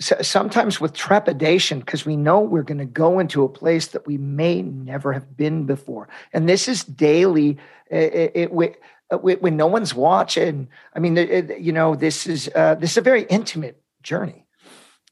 [0.00, 4.18] sometimes with trepidation because we know we're going to go into a place that we
[4.18, 6.08] may never have been before.
[6.32, 7.58] And this is daily
[7.90, 10.68] it, it, it, when no one's watching.
[10.94, 11.16] I mean
[11.60, 14.46] you know this is uh, this is a very intimate journey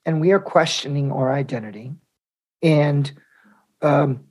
[0.05, 1.93] and we are questioning our identity.
[2.63, 3.11] And
[3.83, 4.25] um,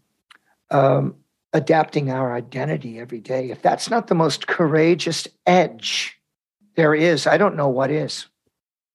[0.72, 1.16] um,
[1.54, 6.20] adapting our identity every day if that's not the most courageous edge
[6.76, 8.28] there is i don't know what is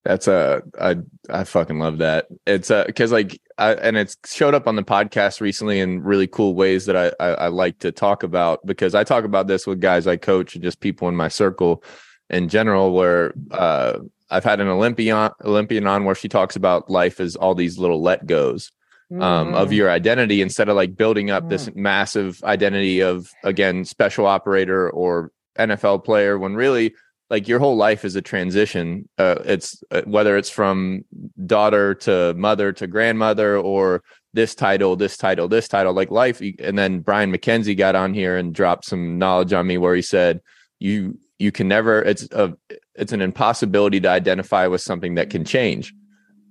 [0.04, 0.96] that's a I
[1.30, 2.26] I fucking love that.
[2.46, 6.26] It's a because like I, and it's showed up on the podcast recently in really
[6.26, 9.66] cool ways that I, I, I like to talk about because I talk about this
[9.66, 11.82] with guys I coach and just people in my circle
[12.28, 12.92] in general.
[12.92, 17.54] Where uh I've had an Olympian Olympian on where she talks about life as all
[17.54, 18.72] these little let goes
[19.20, 19.54] um, mm-hmm.
[19.54, 21.50] of your identity instead of like building up mm-hmm.
[21.50, 21.76] this mm.
[21.76, 26.94] massive identity of again special operator or NFL player when really
[27.30, 31.04] like your whole life is a transition uh, it's uh, whether it's from
[31.46, 36.78] daughter to mother to grandmother or this title this title this title like life and
[36.78, 40.40] then Brian MacKenzie got on here and dropped some knowledge on me where he said
[40.80, 42.54] you you can never it's a
[42.94, 45.94] it's an impossibility to identify with something that can change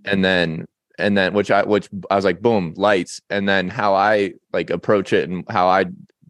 [0.05, 0.65] and then
[0.99, 4.69] and then which i which i was like boom lights and then how i like
[4.69, 5.85] approach it and how i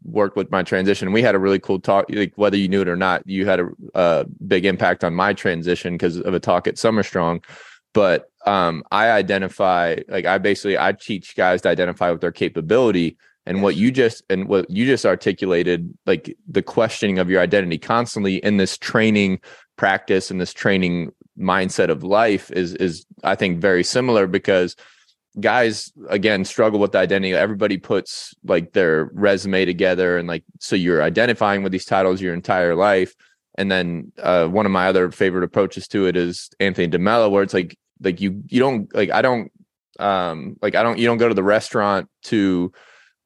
[0.06, 1.12] worked with my transition.
[1.12, 2.06] We had a really cool talk.
[2.10, 5.34] Like whether you knew it or not, you had a, a big impact on my
[5.34, 7.44] transition because of a talk at Summer Strong.
[7.94, 13.18] But um, I identify like I basically I teach guys to identify with their capability
[13.46, 13.64] and yes.
[13.64, 18.38] what you just and what you just articulated like the questioning of your identity constantly
[18.38, 19.40] in this training
[19.78, 24.76] practice and this training mindset of life is is I think very similar because
[25.40, 27.34] guys again struggle with identity.
[27.34, 32.34] Everybody puts like their resume together and like so you're identifying with these titles your
[32.34, 33.16] entire life.
[33.56, 37.30] And then uh, one of my other favorite approaches to it is Anthony de Mello
[37.30, 39.52] where it's like like you you don't like i don't
[40.00, 42.72] um like i don't you don't go to the restaurant to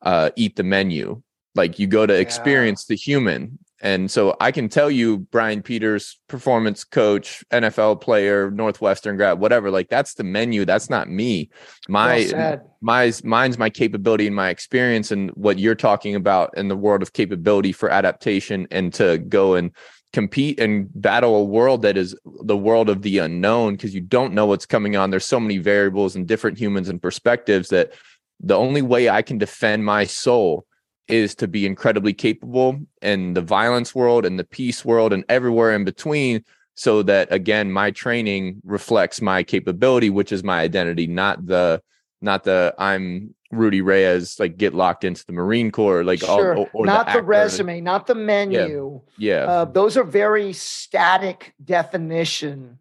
[0.01, 1.21] uh eat the menu.
[1.55, 2.93] Like you go to experience yeah.
[2.93, 9.17] the human and so I can tell you, Brian Peters, performance coach, NFL player, Northwestern
[9.17, 9.69] grad, whatever.
[9.69, 10.65] Like that's the menu.
[10.65, 11.49] That's not me.
[11.87, 16.67] My well my mine's my capability and my experience, and what you're talking about in
[16.67, 19.71] the world of capability for adaptation and to go and
[20.13, 24.33] compete and battle a world that is the world of the unknown because you don't
[24.33, 25.09] know what's coming on.
[25.09, 27.93] There's so many variables and different humans and perspectives that
[28.39, 30.66] the only way I can defend my soul
[31.07, 35.73] is to be incredibly capable in the violence world and the peace world and everywhere
[35.73, 36.43] in between
[36.75, 41.81] so that again my training reflects my capability which is my identity not the
[42.21, 46.55] not the i'm rudy reyes like get locked into the marine corps like sure.
[46.55, 49.51] all, or not the, the, resume not the menu yeah, yeah.
[49.51, 52.77] Uh, those are very static definition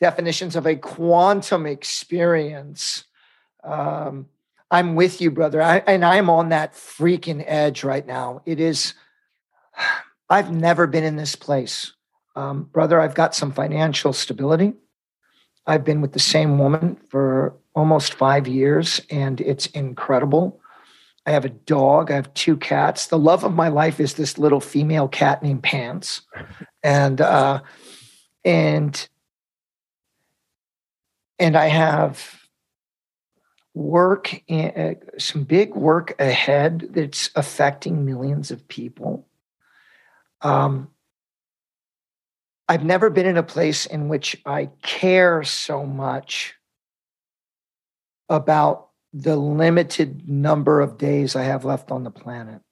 [0.00, 3.04] definitions of a quantum experience
[3.64, 4.26] um,
[4.74, 5.62] I'm with you, brother.
[5.62, 8.42] I, and I'm on that freaking edge right now.
[8.44, 8.94] It is,
[10.28, 11.92] I've never been in this place.
[12.34, 14.72] Um, brother, I've got some financial stability.
[15.64, 20.60] I've been with the same woman for almost five years, and it's incredible.
[21.24, 22.10] I have a dog.
[22.10, 23.06] I have two cats.
[23.06, 26.22] The love of my life is this little female cat named Pants,
[26.82, 27.62] and uh,
[28.44, 29.08] and
[31.38, 32.43] and I have
[33.74, 39.26] work, uh, some big work ahead that's affecting millions of people.
[40.40, 40.88] Um,
[42.68, 46.54] I've never been in a place in which I care so much
[48.28, 52.62] about the limited number of days I have left on the planet.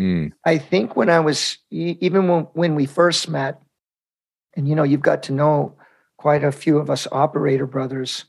[0.00, 0.32] Mm.
[0.44, 3.60] I think when I was, even when, when we first met,
[4.56, 5.76] and you know, you've got to know
[6.16, 8.24] quite a few of us operator brothers.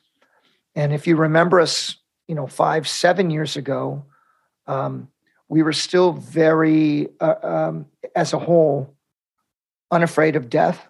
[0.75, 1.95] And if you remember us
[2.27, 4.05] you know five seven years ago
[4.67, 5.09] um,
[5.47, 7.85] we were still very uh, um,
[8.15, 8.95] as a whole
[9.91, 10.87] unafraid of death.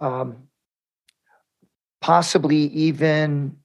[0.00, 0.48] Um,
[2.00, 3.56] possibly even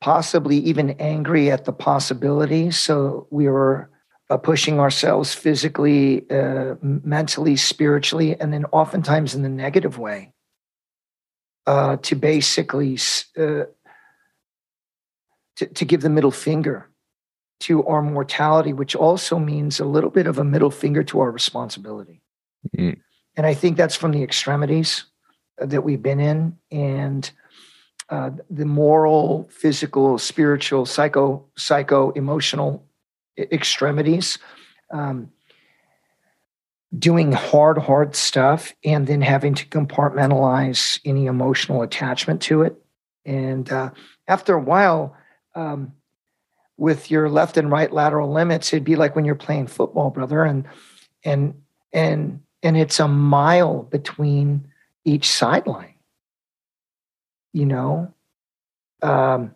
[0.00, 2.70] possibly even angry at the possibility.
[2.70, 3.88] So we were
[4.28, 10.33] uh, pushing ourselves physically uh, mentally spiritually and then oftentimes in the negative way
[11.66, 12.98] uh, to basically
[13.38, 13.64] uh,
[15.56, 16.88] to, to give the middle finger
[17.60, 21.30] to our mortality, which also means a little bit of a middle finger to our
[21.30, 22.20] responsibility.
[22.76, 23.00] Mm-hmm.
[23.36, 25.04] And I think that's from the extremities
[25.58, 27.30] that we've been in and
[28.10, 32.84] uh, the moral, physical, spiritual, psycho, psycho, emotional
[33.38, 34.38] extremities.
[34.90, 35.30] Um,
[36.98, 42.76] doing hard, hard stuff and then having to compartmentalize any emotional attachment to it.
[43.24, 43.90] And uh,
[44.28, 45.16] after a while,
[45.54, 45.92] um,
[46.76, 50.44] with your left and right lateral limits, it'd be like when you're playing football, brother,
[50.44, 50.64] and
[51.24, 51.54] and
[51.92, 54.66] and and it's a mile between
[55.04, 55.94] each sideline.
[57.52, 58.12] You know,
[59.02, 59.54] um,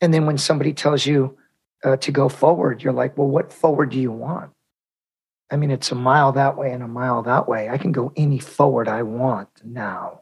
[0.00, 1.38] and then when somebody tells you
[1.82, 4.50] uh, to go forward, you're like, well, what forward do you want?
[5.50, 7.68] I mean, it's a mile that way and a mile that way.
[7.68, 10.20] I can go any forward I want now.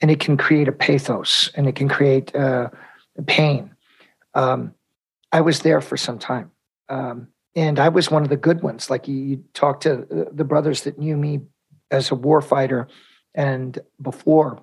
[0.00, 2.70] And it can create a pathos and it can create uh,
[3.26, 3.74] pain.
[4.34, 4.74] Um,
[5.32, 6.50] I was there for some time.
[6.88, 8.90] Um, and I was one of the good ones.
[8.90, 11.40] Like you, you talk to uh, the brothers that knew me
[11.90, 12.86] as a warfighter
[13.34, 14.62] and before,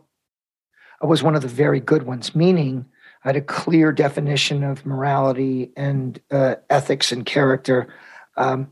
[1.01, 2.85] I was one of the very good ones, meaning
[3.23, 7.93] I had a clear definition of morality and uh, ethics and character.
[8.35, 8.71] Um,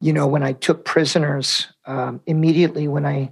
[0.00, 3.30] you know, when I took prisoners, um, immediately when I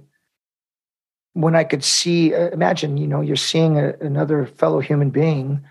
[1.33, 5.63] when I could see, uh, imagine, you know, you're seeing a, another fellow human being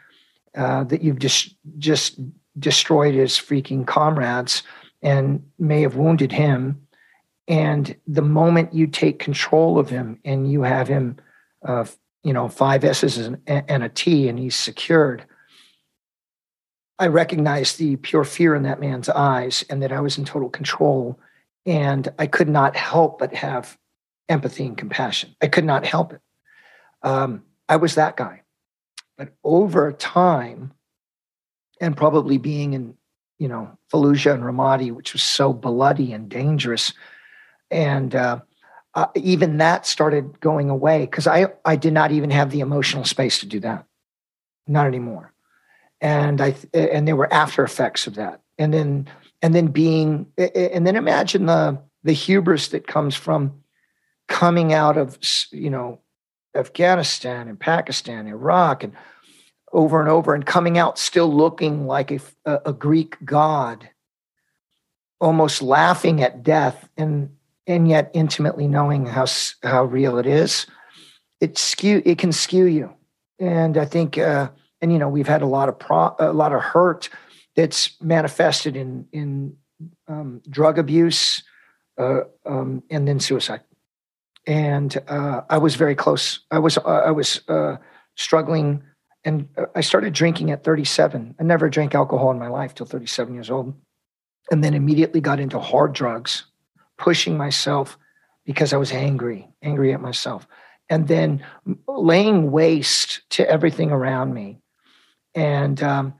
[0.57, 2.21] uh, that you've just just
[2.59, 4.63] destroyed his freaking comrades
[5.03, 6.87] and may have wounded him.
[7.49, 11.17] And the moment you take control of him and you have him,
[11.67, 11.85] uh,
[12.23, 15.25] you know, five S's and, and a T, and he's secured,
[17.03, 20.49] I recognized the pure fear in that man's eyes and that I was in total
[20.49, 21.19] control.
[21.67, 23.77] And I could not help but have
[24.29, 25.35] empathy and compassion.
[25.43, 26.21] I could not help it.
[27.03, 28.43] Um, I was that guy.
[29.19, 30.75] But over time,
[31.81, 32.95] and probably being in,
[33.41, 36.93] you know, Fallujah and Ramadi, which was so bloody and dangerous,
[37.69, 38.43] and uh,
[38.95, 43.05] uh, even that started going away because I I did not even have the emotional
[43.05, 43.87] space to do that,
[44.69, 45.32] not anymore
[46.03, 49.09] and I and there were after effects of that, and then
[49.41, 53.63] and then being and then imagine the the hubris that comes from
[54.29, 55.17] coming out of
[55.53, 56.01] you know
[56.55, 58.93] Afghanistan and Pakistan, Iraq, and
[59.73, 63.89] over and over, and coming out still looking like a, a Greek god,
[65.21, 67.31] almost laughing at death, and
[67.69, 69.27] and yet intimately knowing how
[69.63, 70.67] how real it is.
[71.41, 72.93] It skew it can skew you,
[73.39, 74.19] and I think.
[74.19, 74.49] Uh,
[74.83, 77.09] and you know we've had a lot of pro, a lot of hurt
[77.55, 79.57] that's manifested in in
[80.09, 81.43] um, drug abuse
[81.99, 83.61] uh, um, and then suicide.
[84.47, 86.41] And uh, I was very close.
[86.51, 87.77] I was uh, I was uh,
[88.17, 88.83] struggling,
[89.25, 91.37] and uh, I started drinking at 37.
[91.39, 93.75] I never drank alcohol in my life till 37 years old,
[94.51, 96.45] and then immediately got into hard drugs,
[96.99, 97.97] pushing myself
[98.45, 100.49] because I was angry, angry at myself,
[100.91, 101.45] and then
[101.87, 104.62] laying waste to everything around me
[105.35, 106.15] and um,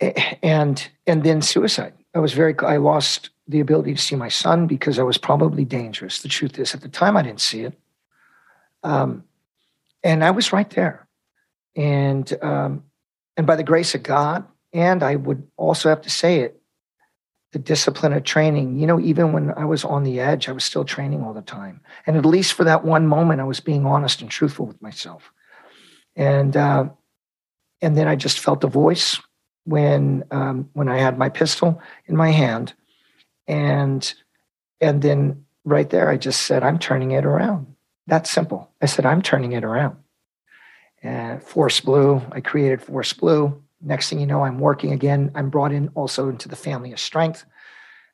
[0.00, 1.94] and and then suicide.
[2.14, 2.54] I was very.
[2.60, 6.22] I lost the ability to see my son because I was probably dangerous.
[6.22, 7.78] The truth is, at the time, I didn't see it,
[8.82, 9.24] um,
[10.02, 11.06] and I was right there.
[11.76, 12.84] And um,
[13.36, 16.60] and by the grace of God, and I would also have to say it,
[17.52, 18.78] the discipline of training.
[18.78, 21.42] You know, even when I was on the edge, I was still training all the
[21.42, 21.80] time.
[22.06, 25.32] And at least for that one moment, I was being honest and truthful with myself.
[26.16, 26.90] And uh,
[27.80, 29.20] and then I just felt a voice
[29.64, 32.74] when um, when I had my pistol in my hand,
[33.46, 34.12] and
[34.80, 37.74] and then right there I just said, "I'm turning it around."
[38.06, 38.70] That's simple.
[38.80, 39.96] I said, "I'm turning it around."
[41.02, 43.62] And Force Blue, I created Force Blue.
[43.80, 45.30] Next thing you know, I'm working again.
[45.34, 47.44] I'm brought in also into the family of strength.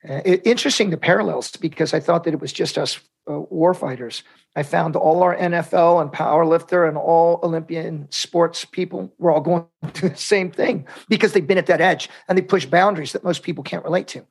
[0.08, 4.22] Uh, it, interesting the parallels because I thought that it was just us uh, warfighters.
[4.54, 9.66] I found all our NFL and powerlifter and all Olympian sports people were all going
[9.92, 13.24] through the same thing because they've been at that edge and they push boundaries that
[13.24, 14.26] most people can't relate to.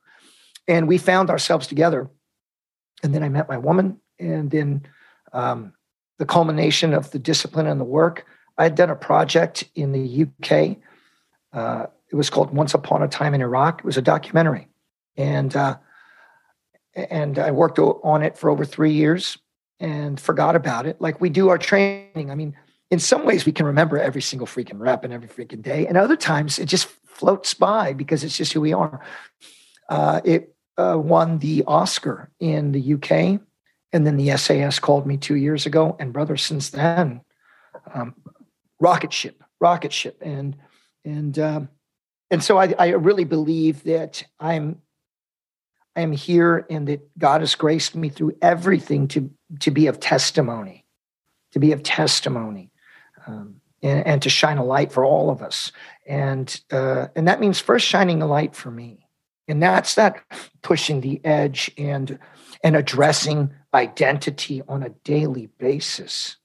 [0.68, 2.08] And we found ourselves together.
[3.02, 4.86] And then I met my woman, and then
[5.34, 5.74] um,
[6.18, 8.24] the culmination of the discipline and the work.
[8.56, 10.78] I had done a project in the UK.
[11.52, 13.80] Uh, it was called Once Upon a Time in Iraq.
[13.80, 14.68] It was a documentary,
[15.16, 15.76] and uh,
[16.94, 19.38] and I worked on it for over three years
[19.80, 21.00] and forgot about it.
[21.00, 22.30] Like we do our training.
[22.30, 22.56] I mean,
[22.90, 25.96] in some ways we can remember every single freaking rep and every freaking day, and
[25.96, 29.00] other times it just floats by because it's just who we are.
[29.88, 33.40] Uh, it uh, won the Oscar in the UK,
[33.92, 37.20] and then the SAS called me two years ago, and brother, since then,
[37.92, 38.14] um,
[38.80, 40.56] rocket ship, rocket ship, and
[41.04, 41.68] and um,
[42.30, 44.80] and so I, I really believe that I'm
[45.96, 49.30] I am here and that God has graced me through everything to,
[49.60, 50.84] to be of testimony,
[51.52, 52.70] to be of testimony,
[53.26, 55.70] um, and, and, to shine a light for all of us.
[56.06, 59.06] And, uh, and that means first shining a light for me.
[59.46, 60.22] and that's that
[60.62, 62.18] pushing the edge and
[62.62, 66.36] and addressing identity on a daily basis.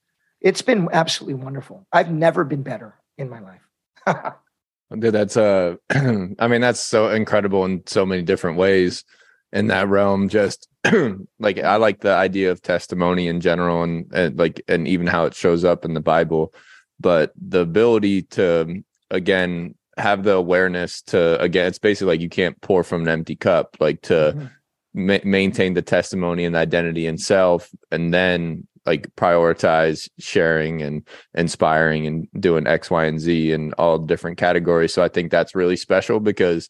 [0.41, 1.87] It's been absolutely wonderful.
[1.93, 3.61] I've never been better in my life.
[4.99, 9.05] Dude, that's uh I mean that's so incredible in so many different ways
[9.51, 10.67] in that realm just
[11.39, 15.25] like I like the idea of testimony in general and, and like and even how
[15.25, 16.53] it shows up in the Bible
[16.99, 22.59] but the ability to again have the awareness to again it's basically like you can't
[22.61, 24.45] pour from an empty cup like to mm-hmm.
[24.93, 31.07] ma- maintain the testimony and the identity in self and then like prioritize sharing and
[31.35, 34.93] inspiring and doing X, Y, and Z in all different categories.
[34.93, 36.69] So I think that's really special because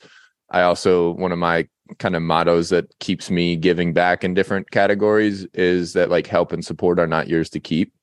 [0.52, 4.70] I also one of my kind of mottos that keeps me giving back in different
[4.72, 7.94] categories is that like help and support are not yours to keep.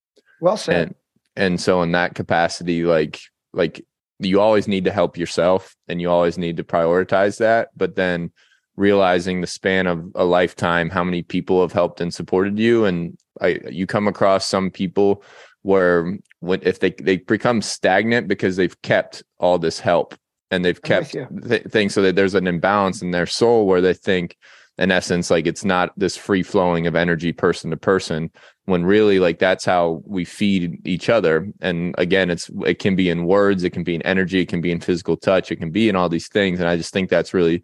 [0.41, 0.75] Well said.
[0.77, 0.95] And,
[1.37, 3.21] and so in that capacity, like
[3.53, 3.85] like
[4.19, 7.69] you always need to help yourself and you always need to prioritize that.
[7.77, 8.33] But then
[8.77, 12.85] realizing the span of a lifetime, how many people have helped and supported you.
[12.85, 15.23] And I, you come across some people
[15.63, 20.15] where when if they they become stagnant because they've kept all this help
[20.51, 23.95] and they've kept th- things so that there's an imbalance in their soul where they
[23.95, 24.37] think
[24.79, 28.31] in essence like it's not this free flowing of energy person to person
[28.67, 31.49] when really like that's how we feed each other.
[31.61, 34.61] And again it's it can be in words it can be in energy it can
[34.61, 36.61] be in physical touch it can be in all these things.
[36.61, 37.63] And i just think that's really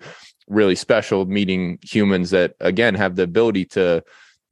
[0.49, 4.03] really special meeting humans that again have the ability to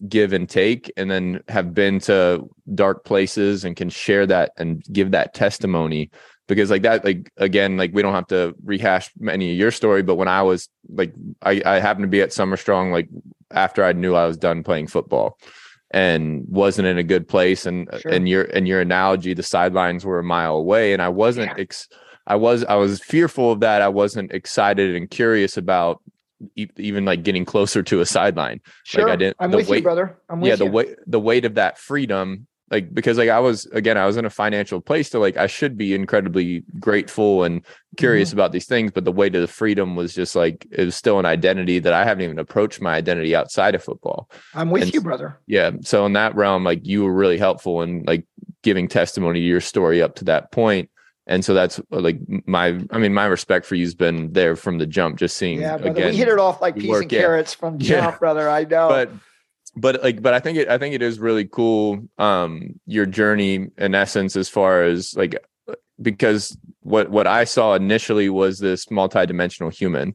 [0.09, 4.83] give and take and then have been to dark places and can share that and
[4.93, 6.11] give that testimony
[6.55, 10.03] because like that like again like we don't have to rehash any of your story
[10.03, 13.09] but when i was like i i happened to be at summer strong like
[13.51, 15.39] after i knew i was done playing football
[15.93, 18.13] and wasn't in a good place and sure.
[18.13, 21.63] and your and your analogy the sidelines were a mile away and i wasn't yeah.
[21.63, 21.89] ex-
[22.27, 23.83] I was I was fearful of that.
[23.83, 26.01] I wasn't excited and curious about
[26.57, 28.61] even like getting closer to a sideline.
[28.85, 29.05] Sure.
[29.05, 29.37] Like I didn't.
[29.41, 30.17] I'm with weight, you, brother.
[30.29, 30.59] I'm with yeah, you.
[30.59, 34.17] the weight the weight of that freedom, like because like I was again, I was
[34.17, 37.65] in a financial place to like I should be incredibly grateful and
[37.97, 38.39] curious mm-hmm.
[38.39, 41.19] about these things, but the weight of the freedom was just like it was still
[41.19, 44.31] an identity that I haven't even approached my identity outside of football.
[44.55, 45.39] I'm with and, you, brother.
[45.47, 45.73] Yeah.
[45.83, 48.25] So in that realm, like you were really helpful in like
[48.63, 50.91] giving testimony to your story up to that point
[51.27, 54.87] and so that's like my i mean my respect for you's been there from the
[54.87, 57.55] jump just seeing yeah brother, again, we hit it off like peas work, and carrots
[57.55, 58.19] from jump yeah.
[58.19, 59.11] brother i know but
[59.77, 63.69] but like but i think it i think it is really cool um your journey
[63.79, 65.37] in essence as far as like
[66.03, 70.15] because what what i saw initially was this multidimensional human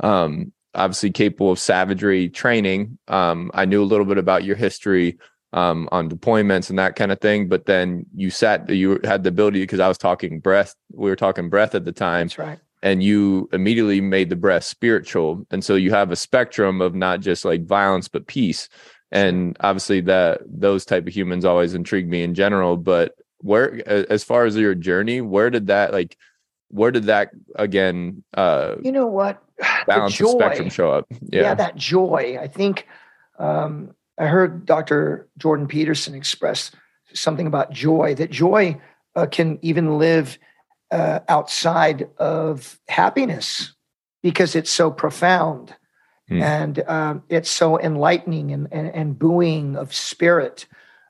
[0.00, 5.18] um obviously capable of savagery training um i knew a little bit about your history
[5.54, 7.48] um, on deployments and that kind of thing.
[7.48, 10.74] But then you sat, you had the ability because I was talking breath.
[10.92, 12.26] We were talking breath at the time.
[12.26, 12.58] That's right.
[12.82, 15.46] And you immediately made the breath spiritual.
[15.50, 18.68] And so you have a spectrum of not just like violence, but peace.
[19.14, 22.76] And obviously that those type of humans always intrigue me in general.
[22.76, 26.16] But where, as far as your journey, where did that like,
[26.68, 29.40] where did that again uh you know what
[29.86, 31.42] balance the, joy, the spectrum show up yeah.
[31.42, 32.88] yeah that joy i think
[33.38, 35.28] um I heard Dr.
[35.38, 36.70] Jordan Peterson express
[37.12, 38.80] something about joy, that joy
[39.16, 40.38] uh, can even live
[40.90, 43.74] uh, outside of happiness
[44.22, 45.74] because it's so profound
[46.30, 46.42] mm.
[46.42, 50.66] and um, it's so enlightening and, and, and buoying of spirit.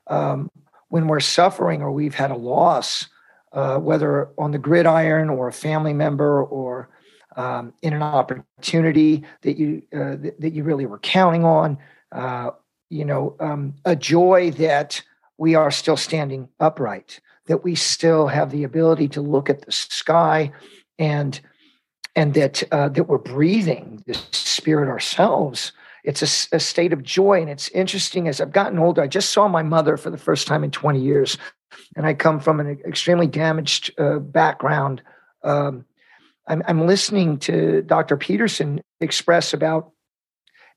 [0.07, 0.51] Um,
[0.89, 3.09] when we're suffering or we've had a loss,
[3.53, 6.89] uh, whether on the gridiron or a family member or
[7.37, 11.79] um, in an opportunity that you uh, that, that, you really were counting on,
[12.13, 12.51] uh,
[12.91, 15.03] you know, um, a joy that
[15.37, 19.73] we are still standing upright, that we still have the ability to look at the
[19.73, 20.53] sky,
[20.99, 21.41] and
[22.17, 25.73] and that uh, that we're breathing the spirit ourselves.
[26.05, 28.29] It's a, a, state of joy, and it's interesting.
[28.29, 31.01] As I've gotten older, I just saw my mother for the first time in 20
[31.01, 31.39] years,
[31.97, 35.03] and I come from an extremely damaged uh, background.
[35.43, 35.87] Um,
[36.47, 38.19] I'm, I'm listening to Dr.
[38.19, 39.93] Peterson express about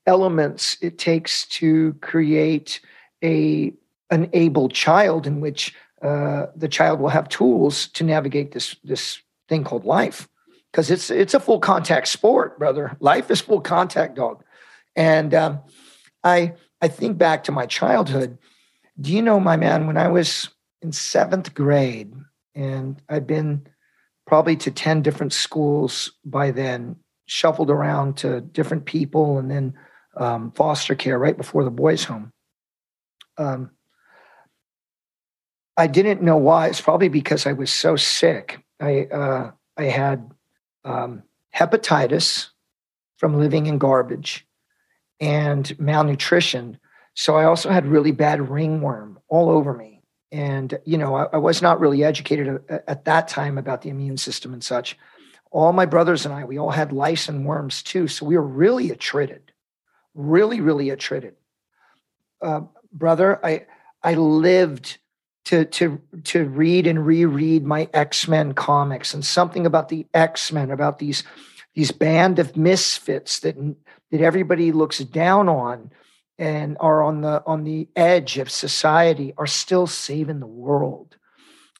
[0.06, 2.80] elements it takes to create
[3.22, 3.72] a
[4.10, 9.20] an able child in which uh, the child will have tools to navigate this this
[9.48, 10.26] thing called life
[10.72, 14.42] because it's it's a full contact sport brother life is full contact dog
[14.96, 15.60] and um,
[16.24, 18.38] i i think back to my childhood
[19.00, 20.48] do you know my man when i was
[20.82, 22.12] in seventh grade
[22.54, 23.66] and i'd been
[24.26, 26.96] probably to 10 different schools by then
[27.26, 29.74] shuffled around to different people and then
[30.16, 32.32] um, foster care right before the boys' home.
[33.36, 33.70] Um,
[35.76, 36.68] I didn't know why.
[36.68, 38.64] It's probably because I was so sick.
[38.80, 40.30] I uh, I had
[40.88, 41.22] um,
[41.54, 42.48] hepatitis,
[43.18, 44.46] from living in garbage
[45.20, 46.78] and malnutrition.
[47.14, 50.02] So I also had really bad ringworm all over me.
[50.30, 53.90] And, you know, I, I was not really educated at, at that time about the
[53.90, 54.96] immune system and such.
[55.50, 58.06] All my brothers and I, we all had lice and worms too.
[58.06, 59.50] So we were really attrited,
[60.14, 61.34] really, really attrited.
[62.40, 62.60] Uh,
[62.92, 63.66] brother, I,
[64.02, 64.98] I lived
[65.48, 70.98] to to to read and reread my X-Men comics and something about the X-Men, about
[70.98, 71.24] these
[71.74, 73.56] these band of misfits that
[74.10, 75.90] that everybody looks down on
[76.38, 81.16] and are on the on the edge of society are still saving the world.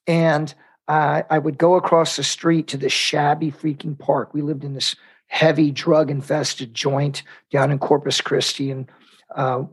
[0.07, 0.55] And
[0.89, 4.33] uh, I would go across the street to this shabby freaking park.
[4.33, 4.97] We lived in this
[5.27, 8.91] heavy drug infested joint down in Corpus Christi, and
[9.35, 9.65] uh,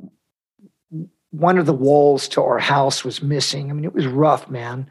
[1.40, 3.70] one of the walls to our house was missing.
[3.70, 4.90] I mean, it was rough, man.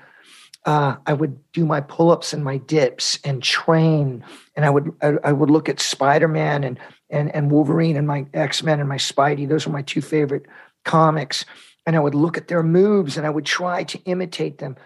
[0.66, 4.24] Uh, I would do my pull-ups and my dips and train,
[4.56, 6.78] and I would I, I would look at Spider-Man and
[7.10, 9.46] and and Wolverine and my X-Men and my Spidey.
[9.46, 10.46] Those were my two favorite
[10.84, 11.44] comics,
[11.84, 14.76] and I would look at their moves and I would try to imitate them.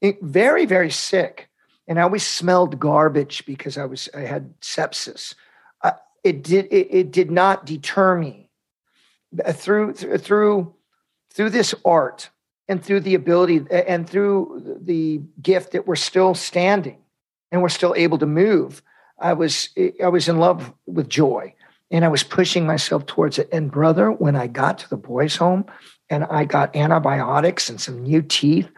[0.00, 1.48] It, very very sick,
[1.86, 5.34] and I always smelled garbage because I was I had sepsis.
[5.82, 5.92] Uh,
[6.24, 8.50] it did it, it did not deter me
[9.52, 10.74] through through
[11.38, 12.30] through this art
[12.66, 16.98] and through the ability and through the gift that we're still standing
[17.52, 18.82] and we're still able to move
[19.20, 19.68] i was
[20.02, 21.54] i was in love with joy.
[21.92, 23.48] And i was pushing myself towards it.
[23.52, 25.64] And brother when i got to the boys home
[26.10, 28.68] and i got antibiotics and some new teeth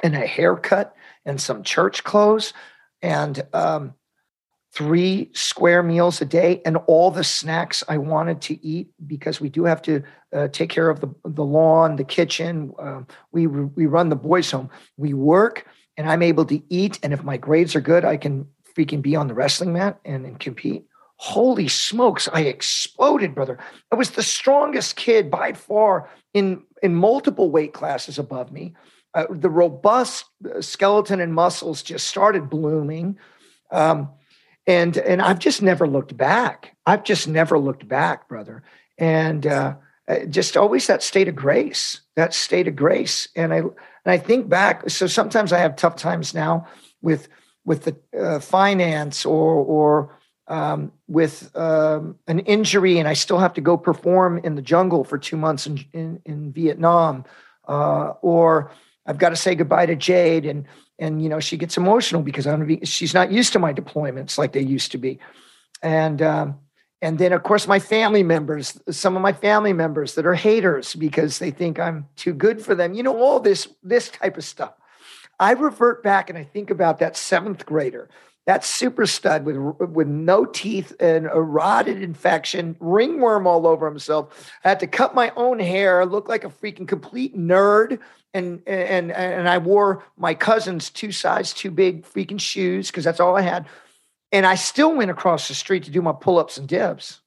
[0.00, 2.52] and a haircut and some church clothes
[3.02, 3.94] and um,
[4.72, 9.48] three square meals a day and all the snacks I wanted to eat because we
[9.48, 10.02] do have to
[10.32, 12.72] uh, take care of the, the lawn, the kitchen.
[12.78, 13.02] Uh,
[13.32, 14.70] we, we run the boys' home.
[14.96, 15.66] We work
[15.96, 17.00] and I'm able to eat.
[17.02, 18.46] And if my grades are good, I can
[18.76, 20.86] freaking be on the wrestling mat and, and compete.
[21.16, 23.58] Holy smokes, I exploded, brother.
[23.90, 28.74] I was the strongest kid by far in, in multiple weight classes above me.
[29.12, 33.18] Uh, the robust uh, skeleton and muscles just started blooming.
[33.72, 34.10] Um,
[34.70, 36.76] and and I've just never looked back.
[36.86, 38.62] I've just never looked back, brother.
[38.98, 39.74] And uh,
[40.06, 43.28] uh, just always that state of grace, that state of grace.
[43.34, 43.72] And I and
[44.06, 44.88] I think back.
[44.88, 46.68] So sometimes I have tough times now
[47.02, 47.28] with
[47.64, 50.16] with the uh, finance or or
[50.46, 55.04] um, with um, an injury, and I still have to go perform in the jungle
[55.04, 57.24] for two months in in, in Vietnam,
[57.66, 58.70] uh, or
[59.06, 60.66] I've got to say goodbye to Jade and
[60.98, 64.38] and you know she gets emotional because I'm be, she's not used to my deployments
[64.38, 65.18] like they used to be,
[65.82, 66.58] and um,
[67.02, 70.94] and then of course my family members, some of my family members that are haters
[70.94, 72.94] because they think I'm too good for them.
[72.94, 74.74] You know all this this type of stuff.
[75.38, 78.10] I revert back and I think about that seventh grader,
[78.46, 84.50] that super stud with with no teeth and a rotted infection, ringworm all over himself.
[84.64, 88.00] I had to cut my own hair, look like a freaking complete nerd
[88.32, 93.20] and and and I wore my cousin's two size too big freaking shoes because that's
[93.20, 93.66] all I had.
[94.32, 97.20] And I still went across the street to do my pull-ups and dips.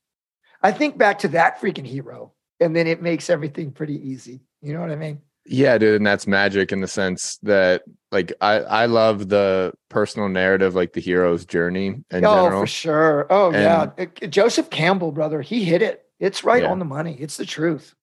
[0.62, 4.40] I think back to that freaking hero, and then it makes everything pretty easy.
[4.62, 5.22] You know what I mean?
[5.46, 10.30] Yeah, dude, and that's magic in the sense that like I I love the personal
[10.30, 12.62] narrative, like the hero's journey in oh, general.
[12.62, 13.28] for sure.
[13.30, 16.06] Oh and, yeah, Joseph Campbell, brother, he hit it.
[16.20, 16.72] It's right yeah.
[16.72, 17.18] on the money.
[17.20, 17.94] It's the truth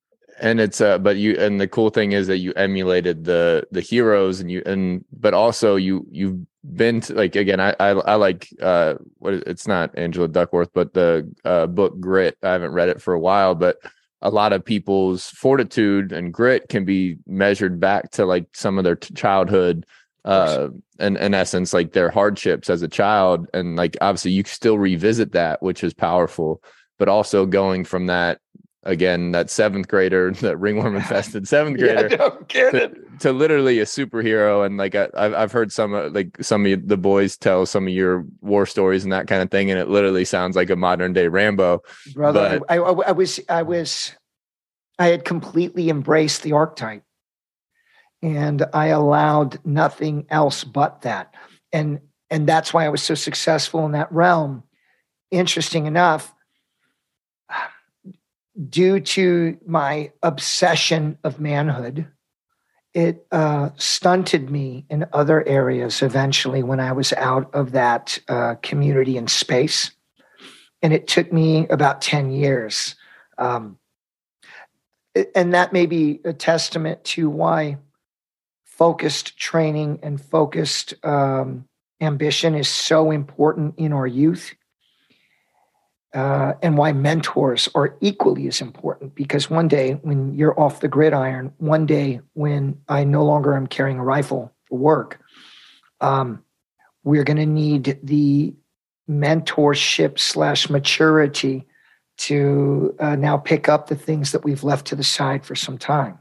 [0.40, 3.80] and it's uh but you and the cool thing is that you emulated the the
[3.80, 6.38] heroes and you and but also you you've
[6.74, 10.92] been to, like again I, I i like uh what it's not angela duckworth but
[10.94, 13.78] the uh book grit i haven't read it for a while but
[14.22, 18.84] a lot of people's fortitude and grit can be measured back to like some of
[18.84, 19.86] their childhood
[20.24, 20.68] uh
[20.98, 23.48] in, in essence like their hardships as a child.
[23.54, 26.62] And like obviously you still revisit that which is powerful.
[26.98, 28.40] But also going from that
[28.84, 34.64] again that seventh grader that ringworm infested seventh grader yeah, to, to, literally a superhero.
[34.64, 37.92] And like I, have heard some uh, like some of the boys tell some of
[37.92, 41.12] your war stories and that kind of thing and it literally sounds like a modern
[41.12, 41.82] day rambo.
[42.14, 44.12] Brother but, I, I, I was i was
[44.98, 47.02] i had completely embraced the archetype
[48.22, 51.34] and i allowed nothing else but that.
[51.72, 52.00] And
[52.30, 54.64] and that's why i was so successful in that realm.
[55.30, 56.34] Interesting enough
[58.68, 62.06] due to my obsession of manhood,
[62.92, 68.56] it uh, stunted me in other areas eventually when I was out of that uh,
[68.62, 69.92] community and space.
[70.82, 72.96] And it took me about 10 years.
[73.38, 73.78] Um,
[75.34, 77.78] and that may be a testament to why
[78.64, 81.66] focused training and focused um,
[82.00, 84.54] ambition is so important in our youth
[86.14, 89.14] uh, and why mentors are equally as important.
[89.14, 93.66] Because one day when you're off the gridiron, one day when I no longer am
[93.66, 95.20] carrying a rifle for work,
[96.00, 96.42] um,
[97.04, 98.54] we're going to need the
[99.08, 101.66] mentorship slash maturity
[102.16, 105.78] to uh, now pick up the things that we've left to the side for some
[105.78, 106.18] time.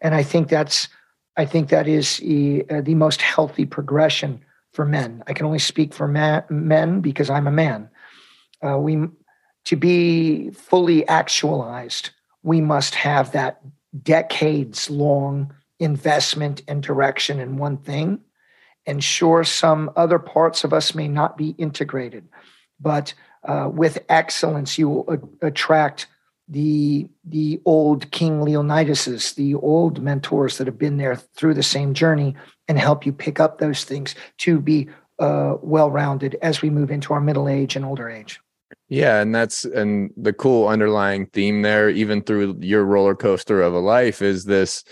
[0.00, 0.88] And I think that's,
[1.36, 5.22] I think that is the, uh, the most healthy progression for men.
[5.26, 7.88] I can only speak for men because I'm a man.
[8.66, 9.06] Uh, we,
[9.66, 12.10] to be fully actualized,
[12.42, 13.60] we must have that
[14.02, 18.20] decades long investment and direction in one thing.
[18.86, 22.28] And sure, some other parts of us may not be integrated,
[22.80, 23.12] but
[23.42, 26.06] uh, with excellence, you will a- attract
[26.48, 31.92] the the old King Leonidases, the old mentors that have been there through the same
[31.92, 32.36] journey,
[32.68, 34.88] and help you pick up those things to be
[35.18, 38.40] uh, well rounded as we move into our middle age and older age.
[38.88, 43.74] Yeah, and that's and the cool underlying theme there, even through your roller coaster of
[43.74, 44.84] a life, is this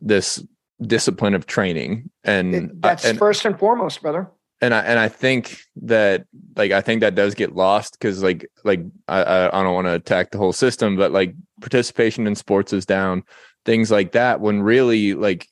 [0.00, 0.44] this
[0.82, 4.30] discipline of training, and it, that's and, first and foremost, brother
[4.60, 6.26] and I and I think that
[6.56, 9.94] like I think that does get lost because like like I I don't want to
[9.94, 13.22] attack the whole system, but like participation in sports is down,
[13.64, 14.40] things like that.
[14.40, 15.48] When really like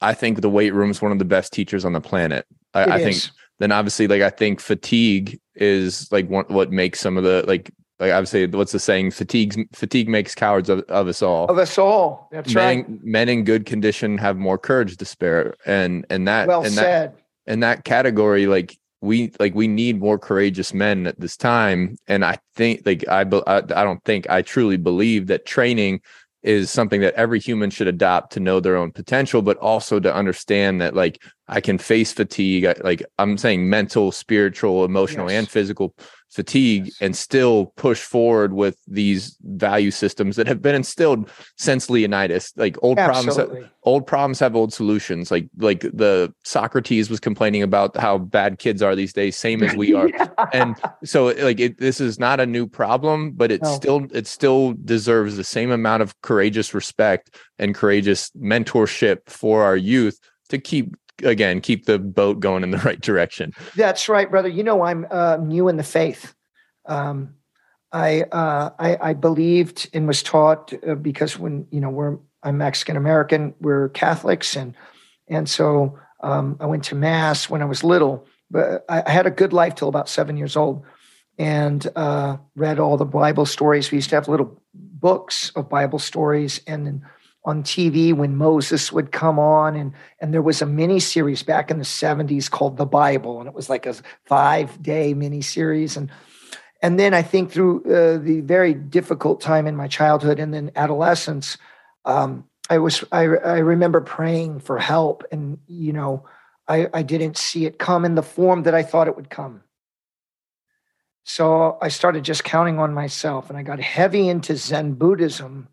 [0.00, 2.46] I think the weight room is one of the best teachers on the planet.
[2.74, 3.16] I, I think
[3.58, 7.70] then obviously like I think fatigue is like what what makes some of the like
[7.98, 9.12] like obviously what's the saying?
[9.12, 11.46] Fatigue fatigue makes cowards of, of us all.
[11.46, 12.28] Of us all.
[12.32, 13.04] That's men, right.
[13.04, 17.12] men in good condition have more courage to spare and and that well and said.
[17.12, 21.96] that, in that category like we like we need more courageous men at this time
[22.06, 26.00] and i think like i i, I don't think i truly believe that training
[26.42, 30.12] is something that every human should adopt to know their own potential but also to
[30.14, 35.38] understand that like i can face fatigue like i'm saying mental spiritual emotional yes.
[35.38, 35.94] and physical
[36.32, 36.96] fatigue yes.
[37.00, 42.52] and still push forward with these value systems that have been instilled since Leonidas.
[42.56, 43.44] Like old Absolutely.
[43.44, 45.30] problems, old problems have old solutions.
[45.30, 49.76] Like like the Socrates was complaining about how bad kids are these days, same as
[49.76, 50.08] we are.
[50.14, 50.28] yeah.
[50.52, 53.74] And so like it, this is not a new problem, but it no.
[53.74, 59.76] still it still deserves the same amount of courageous respect and courageous mentorship for our
[59.76, 60.18] youth
[60.48, 63.52] to keep again keep the boat going in the right direction.
[63.76, 64.48] That's right, brother.
[64.48, 66.34] You know, I'm uh, new in the faith.
[66.86, 67.34] Um,
[67.92, 72.58] I, uh, I, I believed and was taught uh, because when you know we're I'm
[72.58, 74.74] Mexican American, we're Catholics, and
[75.28, 78.26] and so um, I went to mass when I was little.
[78.50, 80.84] But I, I had a good life till about seven years old,
[81.38, 83.90] and uh, read all the Bible stories.
[83.90, 87.06] We used to have little books of Bible stories, and then
[87.44, 91.70] on TV when Moses would come on, and and there was a mini series back
[91.70, 95.96] in the '70s called The Bible, and it was like a five day mini series,
[95.96, 96.10] and
[96.82, 100.72] and then I think through uh, the very difficult time in my childhood and then
[100.76, 101.56] adolescence,
[102.04, 106.24] um, I was I, I remember praying for help, and you know
[106.68, 109.62] I, I didn't see it come in the form that I thought it would come.
[111.24, 115.68] So I started just counting on myself, and I got heavy into Zen Buddhism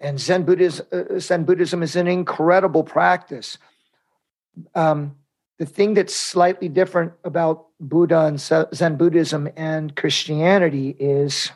[0.00, 3.58] and Zen Buddhism, uh, Zen Buddhism is an incredible practice.
[4.74, 5.16] Um,
[5.58, 11.50] the thing that's slightly different about Buddha and Zen Buddhism and Christianity is,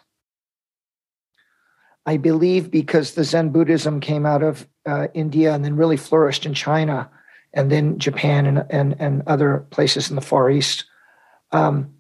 [2.07, 6.47] I believe, because the Zen Buddhism came out of uh, India and then really flourished
[6.47, 7.11] in China
[7.53, 10.84] and then Japan and, and, and other places in the Far East.
[11.51, 11.95] Um,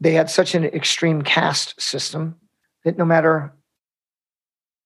[0.00, 2.36] they had such an extreme caste system
[2.84, 3.52] that no matter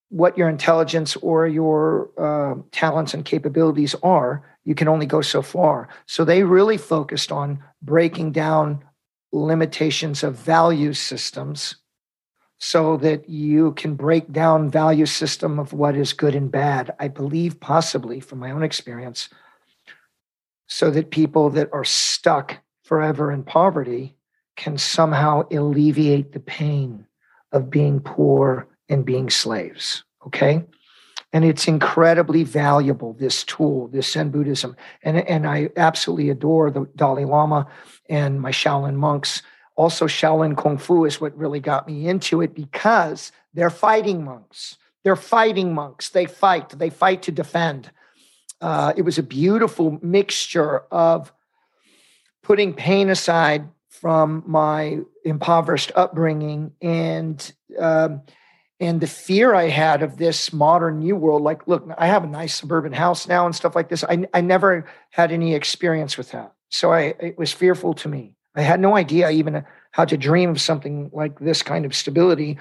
[0.09, 5.43] what your intelligence or your uh, talents and capabilities are, you can only go so
[5.43, 5.89] far.
[6.07, 8.85] So they really focused on breaking down
[9.33, 11.77] limitations of value systems
[12.59, 17.07] so that you can break down value system of what is good and bad i
[17.07, 19.29] believe possibly from my own experience
[20.67, 24.17] so that people that are stuck forever in poverty
[24.57, 27.07] can somehow alleviate the pain
[27.53, 30.05] of being poor and being slaves.
[30.27, 30.65] Okay.
[31.33, 34.77] And it's incredibly valuable, this tool, this Zen Buddhism.
[35.03, 37.67] And, and I absolutely adore the Dalai Lama
[38.09, 39.43] and my Shaolin monks.
[39.75, 44.79] Also, Shaolin Kung Fu is what really got me into it because they're fighting monks.
[45.05, 46.09] They're fighting monks.
[46.09, 47.91] They fight, they fight to defend.
[48.61, 51.33] Uh, it was a beautiful mixture of
[52.43, 58.23] putting pain aside from my impoverished upbringing and um,
[58.79, 61.43] and the fear I had of this modern new world.
[61.43, 64.05] Like, look, I have a nice suburban house now and stuff like this.
[64.05, 66.53] I, I never had any experience with that.
[66.69, 68.35] So I, it was fearful to me.
[68.55, 72.59] I had no idea even how to dream of something like this kind of stability.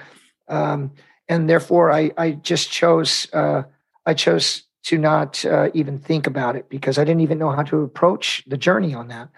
[0.48, 0.92] Um,
[1.28, 3.64] and therefore, I, I just chose uh,
[4.04, 7.64] I chose to not uh, even think about it because I didn't even know how
[7.64, 9.28] to approach the journey on that.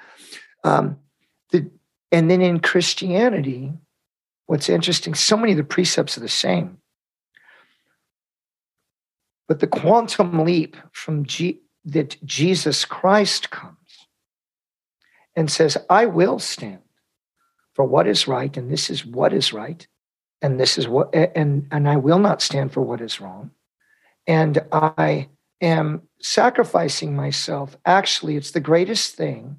[0.62, 0.98] Um,
[1.50, 1.70] the,
[2.12, 3.72] and then in Christianity,
[4.48, 6.78] what's interesting, so many of the precepts are the same.
[9.46, 13.76] But the quantum leap from G- that Jesus Christ comes
[15.36, 16.80] and says, I will stand
[17.74, 19.86] for what is right, and this is what is right,
[20.42, 23.50] and this is what, and, and I will not stand for what is wrong.
[24.26, 25.28] And I
[25.60, 27.76] am sacrificing myself.
[27.84, 29.58] Actually, it's the greatest thing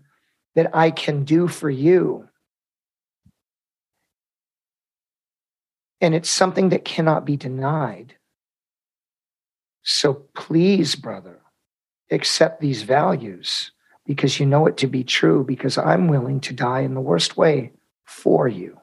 [0.55, 2.27] that I can do for you.
[6.01, 8.15] And it's something that cannot be denied.
[9.83, 11.41] So please, brother,
[12.11, 13.71] accept these values
[14.05, 17.37] because you know it to be true, because I'm willing to die in the worst
[17.37, 17.73] way
[18.05, 18.79] for you.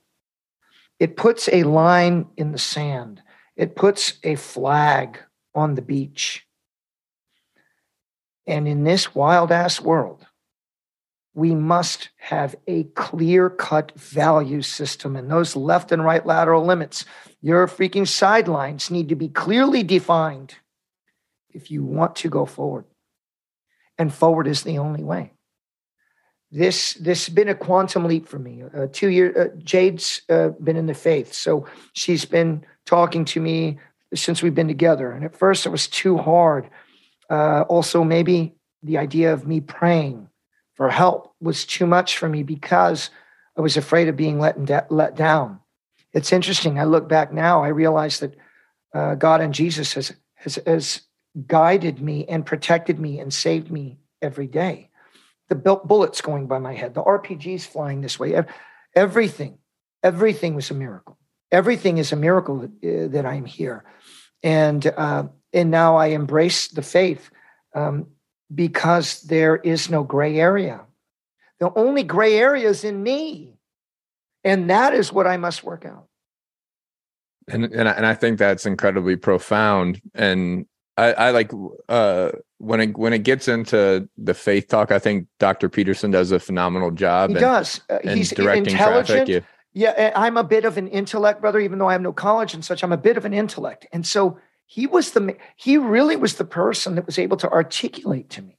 [1.01, 3.23] It puts a line in the sand,
[3.57, 5.19] it puts a flag
[5.55, 6.47] on the beach
[8.47, 10.27] and in this wild ass world,
[11.37, 15.16] we must have a clear cut value system.
[15.16, 17.05] And those left and right lateral limits,
[17.43, 20.55] your freaking sidelines need to be clearly defined
[21.51, 22.87] if you want to go forward.
[23.99, 25.34] And forward is the only way.
[26.51, 28.62] This this has been a quantum leap for me.
[28.62, 33.41] Uh, two years, uh, Jade's uh, been in the faith, so she's been talking to
[33.41, 33.78] me
[34.14, 35.11] since we've been together.
[35.11, 36.70] And at first, it was too hard
[37.28, 40.28] uh, also, maybe the idea of me praying
[40.77, 43.11] for help was too much for me because
[43.57, 45.61] I was afraid of being let, de- let down.
[46.12, 46.79] It's interesting.
[46.79, 48.35] I look back now, I realize that
[48.95, 51.03] uh, God and Jesus has, has, has
[51.47, 54.91] guided me and protected me and saved me every day.
[55.49, 58.43] The bullets going by my head, the RPGs flying this way,
[58.95, 59.59] everything,
[60.03, 61.18] everything was a miracle.
[61.53, 63.85] Everything is a miracle that, uh, that I'm here.
[64.43, 67.31] And uh, and now I embrace the faith
[67.74, 68.09] um,
[68.55, 70.82] because there is no gray area.
[71.59, 73.59] The only gray area is in me,
[74.44, 76.07] and that is what I must work out.
[77.49, 80.01] And and I, and I think that's incredibly profound.
[80.14, 80.66] And
[80.97, 81.51] I, I like
[81.88, 84.92] uh, when it when it gets into the faith talk.
[84.92, 85.68] I think Dr.
[85.68, 87.30] Peterson does a phenomenal job.
[87.30, 87.80] He does.
[87.88, 89.26] Uh, he's directing intelligent.
[89.28, 89.44] Traffic.
[89.72, 89.94] Yeah.
[89.97, 91.61] yeah, I'm a bit of an intellect, brother.
[91.61, 94.07] Even though I have no college and such, I'm a bit of an intellect, and
[94.07, 98.43] so he was the he really was the person that was able to articulate to
[98.43, 98.59] me.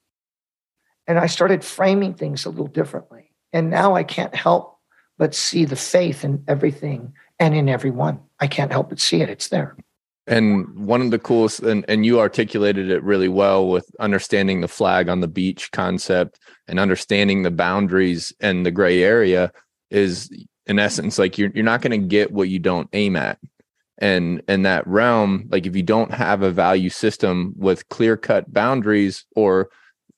[1.06, 3.32] And i started framing things a little differently.
[3.54, 4.78] And now i can't help
[5.18, 8.20] but see the faith in everything and in everyone.
[8.40, 9.30] I can't help but see it.
[9.30, 9.76] It's there.
[10.28, 14.68] And one of the coolest and, and you articulated it really well with understanding the
[14.68, 19.52] flag on the beach concept and understanding the boundaries and the gray area
[19.90, 20.30] is
[20.66, 23.40] in essence like you're, you're not going to get what you don't aim at
[24.00, 28.52] and in that realm like if you don't have a value system with clear cut
[28.52, 29.70] boundaries or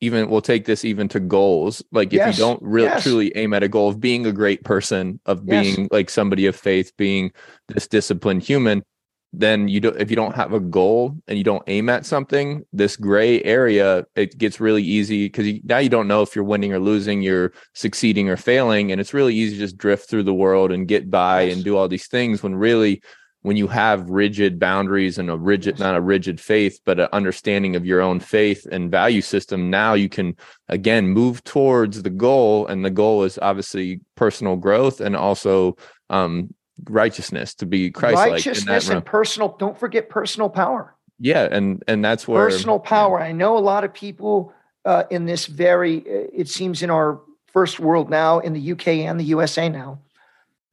[0.02, 2.38] even we'll take this even to goals like if yes.
[2.38, 3.04] you don't really yes.
[3.04, 5.88] truly aim at a goal of being a great person of being yes.
[5.92, 7.32] like somebody of faith being
[7.68, 8.84] this disciplined human
[9.32, 12.66] then you don't if you don't have a goal and you don't aim at something
[12.74, 16.74] this gray area it gets really easy because now you don't know if you're winning
[16.74, 20.34] or losing you're succeeding or failing and it's really easy to just drift through the
[20.34, 23.02] world and get by and do all these things when really
[23.42, 27.76] when you have rigid boundaries and a rigid not a rigid faith but an understanding
[27.76, 30.36] of your own faith and value system now you can
[30.68, 35.76] again move towards the goal and the goal is obviously personal growth and also
[36.10, 36.54] um
[36.86, 40.96] righteousness to be christ righteousness and personal don't forget personal power.
[41.20, 43.20] Yeah and and that's where personal power.
[43.22, 44.54] I know a lot of people
[44.86, 49.20] uh, in this very it seems in our first world now in the uk and
[49.20, 50.00] the usa now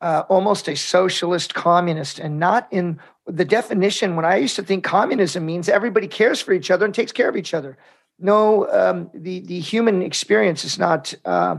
[0.01, 2.19] uh, almost a socialist communist.
[2.19, 6.53] And not in the definition when i used to think communism means everybody cares for
[6.53, 7.77] each other and takes care of each other.
[8.19, 11.57] No um, the, the human experience is not uh,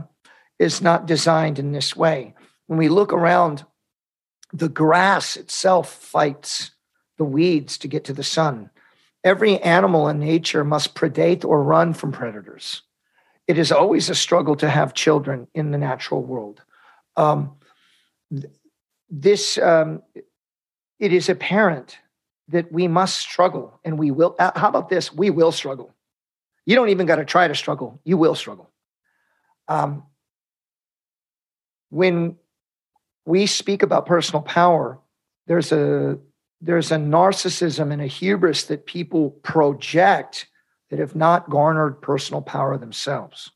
[0.59, 2.33] is not designed in this way.
[2.67, 3.65] When we look around
[4.53, 6.71] the grass itself fights
[7.17, 8.69] the weeds to get to the sun.
[9.23, 12.83] Every animal in nature must predate or run from predators.
[13.47, 16.61] It is always a struggle to have children in the natural world.
[17.15, 17.56] Um,
[19.09, 20.01] this um,
[20.99, 21.97] it is apparent
[22.49, 25.13] that we must struggle and we will uh, how about this?
[25.13, 25.93] We will struggle.
[26.65, 28.01] You don't even got to try to struggle.
[28.03, 28.69] You will struggle.
[29.67, 30.03] Um,
[31.89, 32.37] when
[33.25, 34.99] we speak about personal power
[35.47, 36.17] there's a
[36.61, 40.47] there's a narcissism and a hubris that people project
[40.89, 43.51] that have not garnered personal power themselves.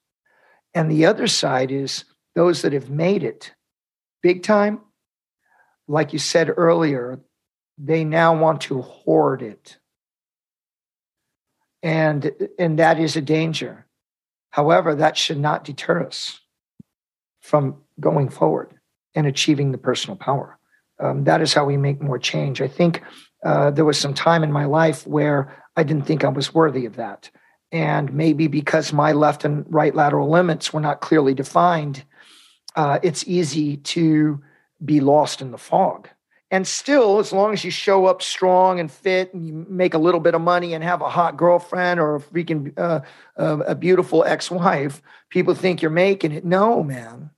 [0.73, 2.05] And the other side is
[2.35, 3.53] those that have made it
[4.21, 4.81] big time,
[5.87, 7.19] like you said earlier,
[7.77, 9.77] they now want to hoard it.
[11.83, 13.87] And, and that is a danger.
[14.51, 16.39] However, that should not deter us
[17.39, 18.73] from going forward
[19.15, 20.59] and achieving the personal power.
[20.99, 22.61] Um, that is how we make more change.
[22.61, 23.01] I think
[23.43, 26.85] uh, there was some time in my life where I didn't think I was worthy
[26.85, 27.31] of that.
[27.71, 32.03] And maybe because my left and right lateral limits were not clearly defined,
[32.75, 34.41] uh, it's easy to
[34.83, 36.09] be lost in the fog.
[36.49, 39.97] And still, as long as you show up strong and fit and you make a
[39.97, 42.99] little bit of money and have a hot girlfriend or a freaking uh,
[43.37, 46.43] uh, a beautiful ex wife, people think you're making it.
[46.43, 47.29] No, man,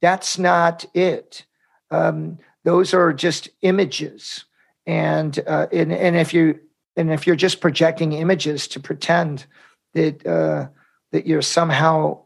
[0.00, 1.44] that's not it.
[1.90, 4.44] Um, those are just images.
[4.86, 6.60] And, uh, and, and if you
[6.96, 9.46] and if you're just projecting images to pretend
[9.94, 10.68] that uh,
[11.12, 12.20] that you're somehow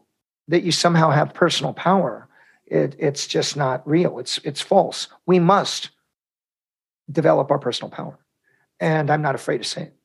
[0.47, 2.27] that you somehow have personal power,
[2.71, 4.17] it, it's just not real.
[4.17, 5.09] It's it's false.
[5.25, 5.89] We must
[7.11, 8.17] develop our personal power,
[8.79, 9.95] and I'm not afraid to say it.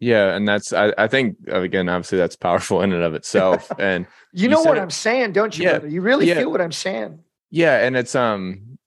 [0.00, 3.72] Yeah, and that's I, I think again, obviously that's powerful in and of itself.
[3.78, 5.64] And you, you know what it, I'm saying, don't you?
[5.64, 5.88] Yeah, brother?
[5.88, 7.20] You really yeah, feel what I'm saying.
[7.50, 8.78] Yeah, and it's um,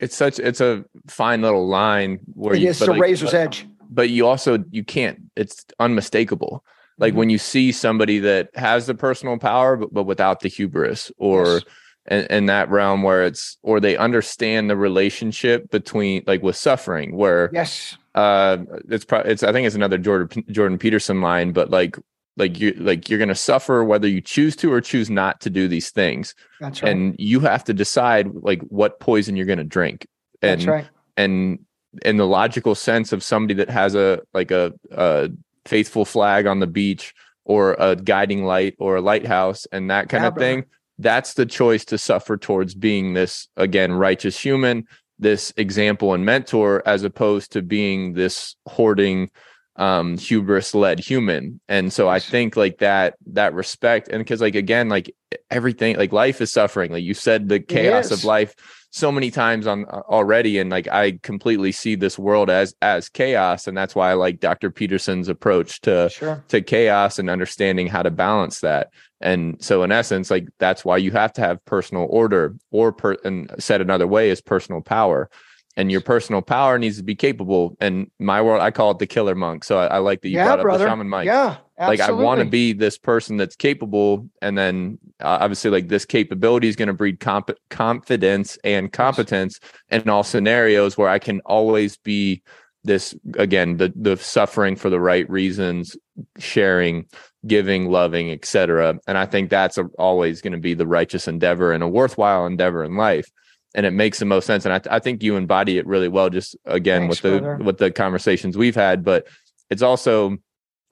[0.00, 3.40] it's such it's a fine little line where it you, is a like, razor's but,
[3.40, 3.66] edge.
[3.90, 5.18] But you also you can't.
[5.34, 6.64] It's unmistakable.
[6.98, 7.18] Like mm-hmm.
[7.18, 11.46] when you see somebody that has the personal power, but, but without the hubris, or
[11.46, 11.64] yes
[12.08, 17.16] in, in that realm where it's or they understand the relationship between like with suffering
[17.16, 17.96] where yes.
[18.14, 21.96] uh it's probably it's i think it's another jordan jordan peterson line but like
[22.36, 25.50] like you like you're going to suffer whether you choose to or choose not to
[25.50, 26.34] do these things.
[26.58, 26.90] That's right.
[26.90, 30.06] And you have to decide like what poison you're going to drink
[30.42, 30.88] and that's right.
[31.16, 31.60] and
[32.02, 35.30] in the logical sense of somebody that has a like a, a
[35.66, 40.22] faithful flag on the beach or a guiding light or a lighthouse and that kind
[40.22, 40.64] yeah, of thing
[41.00, 44.86] that's the choice to suffer towards being this again righteous human
[45.18, 49.30] this example and mentor as opposed to being this hoarding
[49.76, 51.60] um hubris led human.
[51.68, 55.14] And so i think like that that respect and because like again like
[55.50, 56.90] everything like life is suffering.
[56.90, 58.54] Like you said the chaos of life
[58.90, 63.08] so many times on uh, already and like i completely see this world as as
[63.08, 66.44] chaos and that's why i like dr peterson's approach to sure.
[66.48, 68.90] to chaos and understanding how to balance that.
[69.20, 73.16] And so in essence like that's why you have to have personal order or per
[73.24, 75.30] and said another way is personal power.
[75.76, 77.76] And your personal power needs to be capable.
[77.80, 79.64] And my world i call it the killer monk.
[79.64, 80.84] So i, I like that you yeah, brought brother.
[80.84, 82.02] up the shaman mike yeah absolutely.
[82.02, 86.04] like i want to be this person that's capable and then uh, obviously like this
[86.04, 89.58] capability is going to breed comp- confidence and competence
[89.88, 92.42] in all scenarios where i can always be
[92.84, 95.96] this again the the suffering for the right reasons
[96.38, 97.06] sharing
[97.46, 98.98] giving, loving, etc.
[99.06, 102.46] And I think that's a, always going to be the righteous endeavor and a worthwhile
[102.46, 103.26] endeavor in life.
[103.74, 104.64] And it makes the most sense.
[104.64, 107.64] And I, I think you embody it really well, just again Thanks, with the brother.
[107.64, 109.04] with the conversations we've had.
[109.04, 109.26] But
[109.70, 110.38] it's also,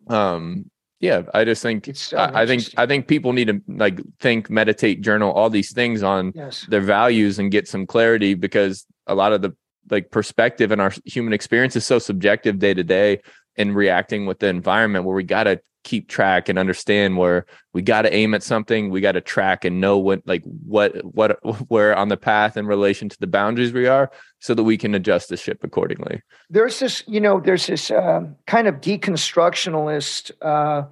[0.06, 0.70] um,
[1.00, 4.50] yeah, I just think so I, I, think I think people need to like think,
[4.50, 6.66] meditate, journal, all these things on yes.
[6.68, 9.54] their values and get some clarity because a lot of the
[9.90, 13.20] like perspective and our human experience is so subjective day to day
[13.58, 17.80] in reacting with the environment where we got to keep track and understand where we
[17.80, 21.38] got to aim at something we got to track and know what like what what
[21.70, 24.94] where on the path in relation to the boundaries we are so that we can
[24.94, 26.22] adjust the ship accordingly.
[26.50, 30.84] There's this you know there's this uh, kind of deconstructionalist uh,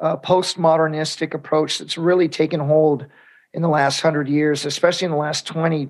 [0.00, 3.06] uh, postmodernistic approach that's really taken hold
[3.52, 5.88] in the last 100 years especially in the last 20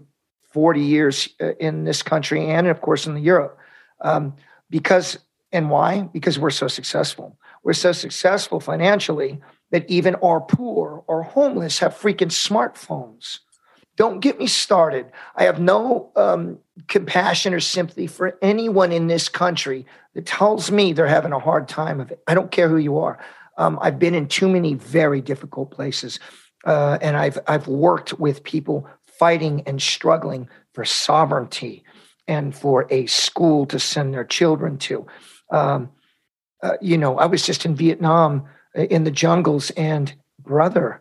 [0.52, 3.58] 40 years uh, in this country and of course in europe.
[4.00, 4.34] Um,
[4.70, 5.18] because
[5.54, 9.40] and why because we're so successful we're so successful financially
[9.70, 13.40] that even our poor or homeless have freaking smartphones.
[13.96, 15.06] Don't get me started.
[15.34, 20.92] I have no um, compassion or sympathy for anyone in this country that tells me
[20.92, 22.22] they're having a hard time of it.
[22.26, 23.18] I don't care who you are.
[23.56, 26.18] Um, I've been in too many very difficult places,
[26.64, 31.84] uh, and I've I've worked with people fighting and struggling for sovereignty
[32.26, 35.06] and for a school to send their children to.
[35.54, 35.90] Um,
[36.62, 38.44] uh, you know, I was just in Vietnam
[38.76, 41.00] uh, in the jungles, and brother,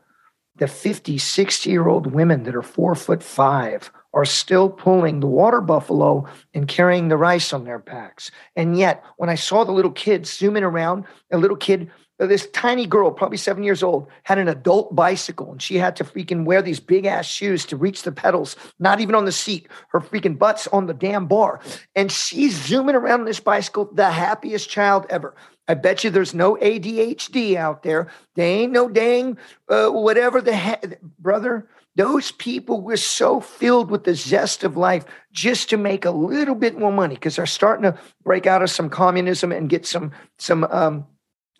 [0.57, 5.27] the 50, 60 year old women that are four foot five are still pulling the
[5.27, 8.29] water buffalo and carrying the rice on their backs.
[8.55, 11.89] And yet, when I saw the little kids zooming around, a little kid
[12.27, 16.03] this tiny girl, probably seven years old, had an adult bicycle and she had to
[16.03, 19.67] freaking wear these big ass shoes to reach the pedals, not even on the seat.
[19.89, 21.59] Her freaking butt's on the damn bar.
[21.95, 25.35] And she's zooming around this bicycle, the happiest child ever.
[25.67, 28.07] I bet you there's no ADHD out there.
[28.35, 29.37] They ain't no dang
[29.69, 31.69] uh, whatever the heck, brother.
[31.95, 36.55] Those people were so filled with the zest of life just to make a little
[36.55, 40.11] bit more money because they're starting to break out of some communism and get some
[40.37, 41.05] some um,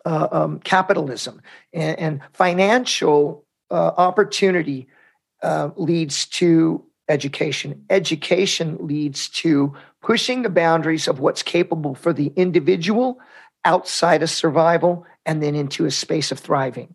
[0.04, 1.40] uh, um, capitalism
[1.72, 4.86] and, and financial uh, opportunity
[5.42, 7.84] uh, leads to education.
[7.90, 13.18] Education leads to pushing the boundaries of what's capable for the individual
[13.64, 16.94] outside of survival and then into a space of thriving.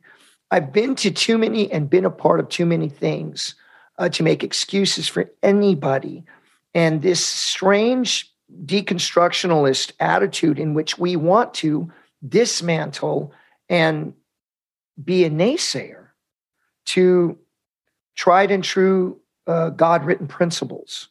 [0.52, 3.56] I've been to too many and been a part of too many things
[3.98, 6.24] uh, to make excuses for anybody.
[6.74, 8.32] And this strange
[8.66, 11.92] deconstructionalist attitude in which we want to
[12.28, 13.34] dismantle
[13.70, 14.14] and
[15.04, 16.08] be a naysayer
[16.86, 17.38] to
[18.16, 21.10] tried and true uh, God written principles.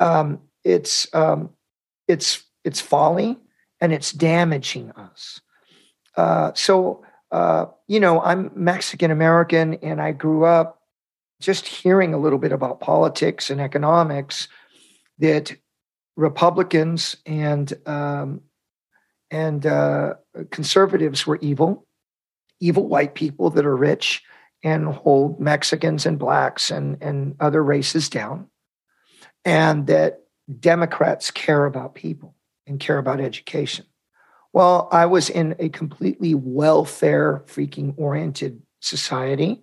[0.00, 1.50] Um, it's um,
[2.08, 3.38] it's it's folly
[3.80, 5.40] and it's damaging us.
[6.16, 10.82] Uh, so uh, you know, I'm Mexican American, and I grew up
[11.40, 14.48] just hearing a little bit about politics and economics
[15.18, 15.56] that
[16.16, 18.42] Republicans and um,
[19.30, 20.14] and uh,
[20.50, 21.86] conservatives were evil,
[22.60, 24.22] evil white people that are rich
[24.62, 28.48] and hold Mexicans and blacks and, and other races down,
[29.44, 30.20] and that
[30.58, 32.34] Democrats care about people
[32.66, 33.86] and care about education.
[34.52, 39.62] Well, I was in a completely welfare freaking oriented society.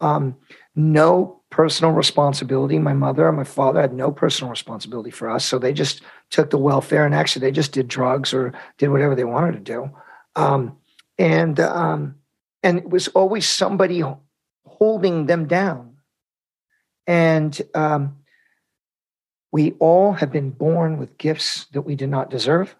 [0.00, 0.36] Um,
[0.74, 2.78] no personal responsibility.
[2.78, 5.44] My mother and my father had no personal responsibility for us.
[5.44, 9.14] So they just took the welfare and actually they just did drugs or did whatever
[9.14, 9.90] they wanted to do.
[10.36, 10.76] Um,
[11.18, 12.16] and, um,
[12.62, 14.02] and it was always somebody
[14.66, 15.96] holding them down.
[17.06, 18.16] And um,
[19.50, 22.76] we all have been born with gifts that we did not deserve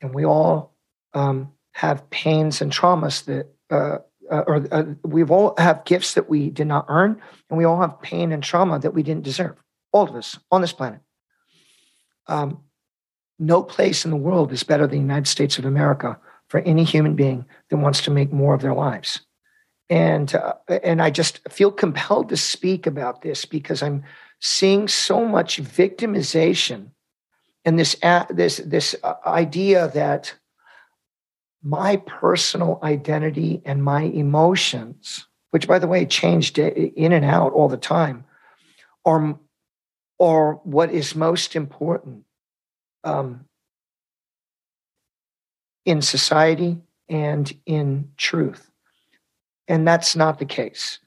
[0.00, 0.74] and we all
[1.14, 3.98] um, have pains and traumas that, uh,
[4.30, 7.80] uh, or uh, we've all have gifts that we did not earn, and we all
[7.80, 9.56] have pain and trauma that we didn't deserve.
[9.92, 11.00] All of us on this planet.
[12.30, 12.62] Um,
[13.38, 16.18] no place in the world is better than the United States of America
[16.48, 19.20] for any human being that wants to make more of their lives.
[19.88, 24.04] And uh, and I just feel compelled to speak about this because I'm
[24.40, 26.90] seeing so much victimization
[27.64, 27.96] and this
[28.30, 30.34] this this uh, idea that
[31.62, 37.68] my personal identity and my emotions which by the way changed in and out all
[37.68, 38.24] the time
[39.04, 39.38] are
[40.20, 42.24] are what is most important
[43.02, 43.46] um,
[45.84, 48.70] in society and in truth
[49.66, 50.98] and that's not the case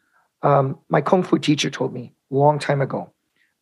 [0.41, 3.09] um, my kung fu teacher told me a long time ago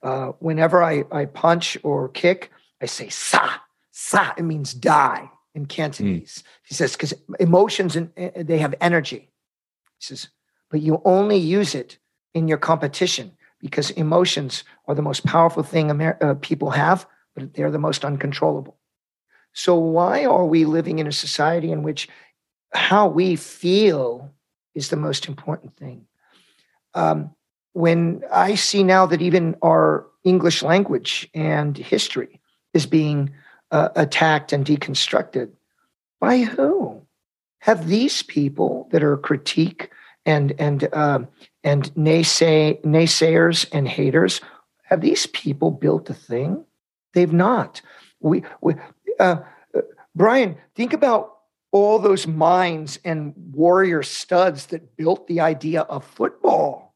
[0.04, 2.50] uh, whenever I, I punch or kick
[2.82, 3.60] I say sa,
[3.92, 6.40] sa, it means die in Cantonese.
[6.40, 6.44] Mm.
[6.64, 9.30] He says, because emotions, and they have energy.
[10.00, 10.30] He says,
[10.70, 12.00] but you only use it
[12.34, 17.06] in your competition because emotions are the most powerful thing Amer- uh, people have,
[17.36, 18.78] but they're the most uncontrollable.
[19.54, 22.10] So, why are we living in a society in which
[22.74, 24.32] how we feel
[24.74, 26.06] is the most important thing?
[26.94, 27.36] Um,
[27.74, 32.42] when I see now that even our English language and history
[32.74, 33.32] is being
[33.72, 35.52] uh, attacked and deconstructed.
[36.20, 37.02] By who?
[37.60, 39.92] Have these people that are critique
[40.26, 41.20] and and uh,
[41.64, 44.42] and naysay naysayers and haters
[44.84, 46.66] have these people built a thing?
[47.14, 47.82] They've not.
[48.20, 48.76] We, we
[49.20, 49.38] uh,
[50.16, 51.38] Brian, think about
[51.72, 56.92] all those minds and warrior studs that built the idea of football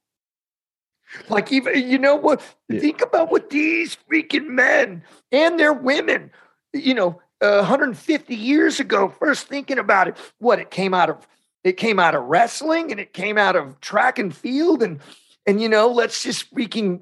[1.30, 2.42] like even you know what?
[2.70, 2.80] Yeah.
[2.80, 6.32] Think about what these freaking men and their women,
[6.74, 10.18] you know, uh, 150 years ago, first thinking about it.
[10.40, 11.28] What it came out of?
[11.66, 15.00] It came out of wrestling and it came out of track and field and
[15.48, 17.02] and you know, let's just freaking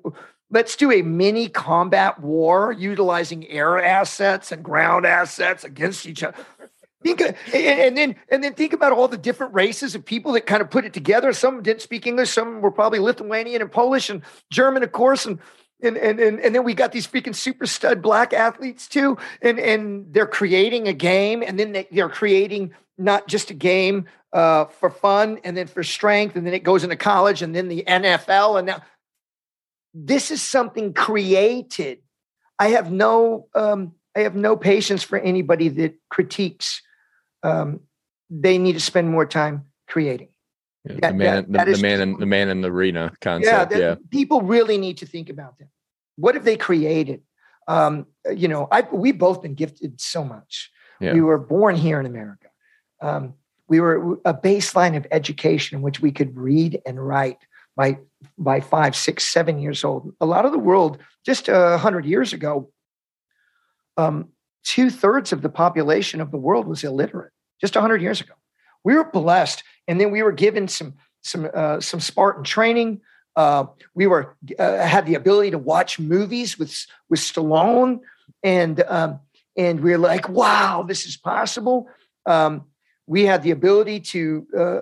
[0.50, 6.38] let's do a mini combat war utilizing air assets and ground assets against each other.
[7.02, 7.22] Think,
[7.54, 10.70] and then and then think about all the different races of people that kind of
[10.70, 11.34] put it together.
[11.34, 15.40] Some didn't speak English, some were probably Lithuanian and Polish and German, of course, and
[15.84, 19.60] and and and, and then we got these freaking super stud black athletes too, and
[19.60, 24.66] and they're creating a game, and then they, they're creating not just a game uh,
[24.66, 27.84] for fun, and then for strength, and then it goes into college, and then the
[27.88, 28.82] NFL, and now
[29.94, 32.00] this is something created.
[32.60, 36.82] I have no um, I have no patience for anybody that critiques
[37.44, 37.82] um,
[38.30, 40.30] they need to spend more time creating.
[40.86, 43.72] Yeah, that, the man, that, the, the man, in, the man in the arena concept.
[43.72, 45.70] Yeah, yeah, people really need to think about that.
[46.16, 47.22] What have they created?
[47.68, 50.72] Um, you know, I we both been gifted so much.
[51.00, 51.14] Yeah.
[51.14, 52.48] We were born here in America.
[53.02, 53.34] um,
[53.68, 57.40] we were a baseline of education in which we could read and write
[57.76, 57.98] by
[58.38, 60.14] by five, six, seven years old.
[60.22, 62.72] A lot of the world, just a hundred years ago,
[63.98, 64.30] um,
[64.64, 67.32] two thirds of the population of the world was illiterate.
[67.60, 68.34] Just a hundred years ago,
[68.84, 73.02] we were blessed, and then we were given some some uh, some Spartan training.
[73.36, 73.66] Uh,
[73.96, 78.00] we were uh, had the ability to watch movies with with Stallone,
[78.44, 79.20] and um,
[79.58, 81.88] and we are like, wow, this is possible.
[82.26, 82.66] Um,
[83.08, 84.80] we had the ability to uh,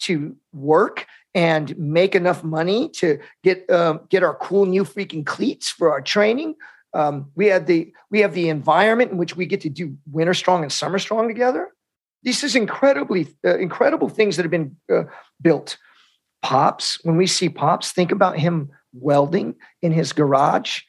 [0.00, 5.68] to work and make enough money to get um, get our cool new freaking cleats
[5.68, 6.54] for our training.
[6.94, 10.34] Um, we had the we have the environment in which we get to do winter
[10.34, 11.68] strong and summer strong together.
[12.22, 15.04] This is incredibly uh, incredible things that have been uh,
[15.40, 15.76] built.
[16.42, 20.80] Pops, when we see Pops, think about him welding in his garage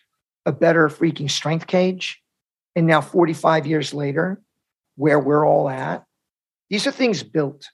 [0.46, 2.22] a better freaking strength cage.
[2.76, 4.42] And now, 45 years later,
[4.96, 6.06] where we're all at,
[6.70, 7.68] these are things built.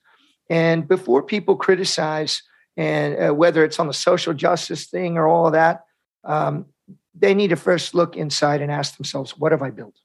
[0.49, 2.41] And before people criticize,
[2.77, 5.83] and uh, whether it's on the social justice thing or all of that,
[6.23, 6.65] um,
[7.17, 9.95] they need to first look inside and ask themselves, what have I built?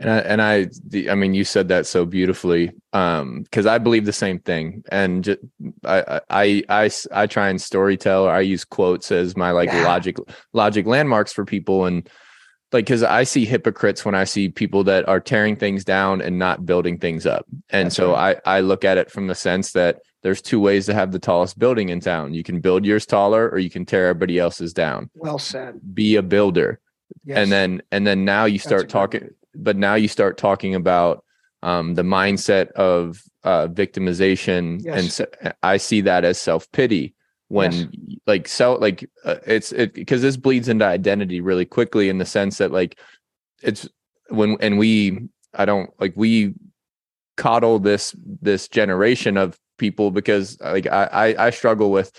[0.00, 3.76] And I, and I, the, I mean, you said that so beautifully, um, because I
[3.76, 4.82] believe the same thing.
[4.90, 5.40] And just,
[5.84, 8.22] I, I, I, I try and storytell.
[8.22, 9.84] Or I use quotes as my like yeah.
[9.84, 10.16] logic,
[10.54, 11.84] logic landmarks for people.
[11.84, 12.08] And
[12.72, 16.38] like, because I see hypocrites when I see people that are tearing things down and
[16.38, 17.44] not building things up.
[17.68, 18.38] And That's so right.
[18.46, 21.18] I, I look at it from the sense that there's two ways to have the
[21.18, 22.32] tallest building in town.
[22.32, 25.10] You can build yours taller, or you can tear everybody else's down.
[25.14, 25.80] Well said.
[25.92, 26.80] Be a builder.
[27.24, 27.38] Yes.
[27.38, 31.24] And then, and then now you start talking but now you start talking about
[31.62, 35.20] um, the mindset of uh, victimization, yes.
[35.20, 37.14] and I see that as self pity
[37.50, 37.88] when yes.
[38.28, 42.24] like so like uh, it's it because this bleeds into identity really quickly in the
[42.24, 42.96] sense that like
[43.60, 43.88] it's
[44.28, 45.18] when and we
[45.54, 46.54] I don't like we
[47.36, 52.12] coddle this this generation of people because like I I, I struggle with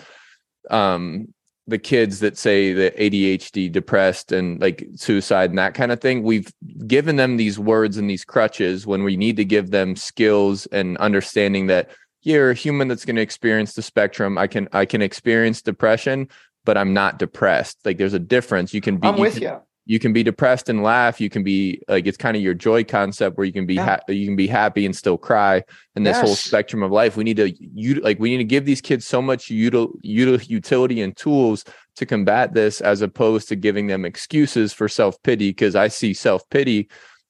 [0.70, 1.34] um
[1.72, 6.22] the kids that say the ADHD, depressed, and like suicide and that kind of thing,
[6.22, 6.52] we've
[6.86, 10.98] given them these words and these crutches when we need to give them skills and
[10.98, 11.90] understanding that
[12.22, 14.38] you're a human that's going to experience the spectrum.
[14.38, 16.28] I can I can experience depression,
[16.66, 17.80] but I'm not depressed.
[17.84, 18.74] Like there's a difference.
[18.74, 19.08] You can be.
[19.08, 19.48] I'm with you.
[19.48, 22.54] you you can be depressed and laugh you can be like it's kind of your
[22.54, 23.86] joy concept where you can be yeah.
[23.86, 25.64] ha- you can be happy and still cry
[25.96, 26.26] and this yes.
[26.26, 29.06] whole spectrum of life we need to you like we need to give these kids
[29.06, 31.64] so much util, util, utility and tools
[31.96, 36.90] to combat this as opposed to giving them excuses for self-pity because i see self-pity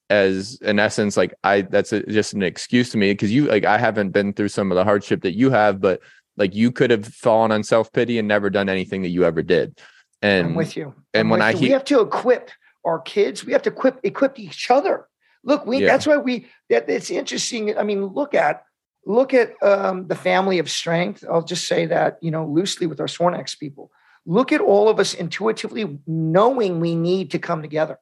[0.09, 3.65] as in essence like i that's a, just an excuse to me because you like
[3.65, 6.01] i haven't been through some of the hardship that you have but
[6.37, 9.79] like you could have fallen on self-pity and never done anything that you ever did
[10.21, 10.93] and I'm with you.
[11.13, 12.51] And I'm when I we have to equip
[12.85, 15.07] our kids, we have to equip equip each other.
[15.43, 15.87] Look, we yeah.
[15.87, 17.77] that's why we that it's interesting.
[17.77, 18.63] I mean, look at
[19.05, 21.23] look at um, the family of strength.
[21.29, 23.91] I'll just say that you know loosely with our Sorinex people.
[24.25, 27.97] Look at all of us intuitively knowing we need to come together,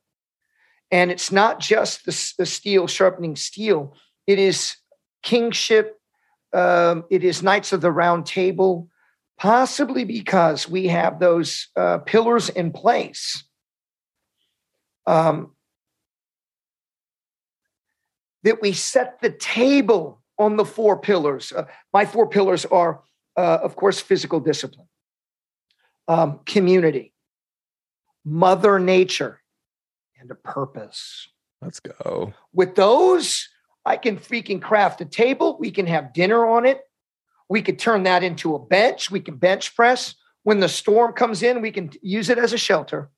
[0.92, 3.96] and it's not just the, the steel sharpening steel.
[4.28, 4.76] It is
[5.24, 5.96] kingship.
[6.52, 8.90] Um, it is knights of the round table
[9.40, 13.44] possibly because we have those uh, pillars in place.
[15.08, 15.54] Um,
[18.44, 21.52] that we set the table on the four pillars.
[21.52, 23.02] Uh, my four pillars are,
[23.36, 24.88] uh, of course, physical discipline,
[26.08, 27.14] um, community,
[28.24, 29.42] mother nature,
[30.20, 31.28] and a purpose.
[31.62, 32.34] Let's go.
[32.54, 33.50] With those,
[33.86, 35.58] I can freaking craft a table.
[35.60, 36.82] We can have dinner on it.
[37.50, 39.10] We could turn that into a bench.
[39.10, 40.16] We can bench press.
[40.44, 43.10] When the storm comes in, we can use it as a shelter.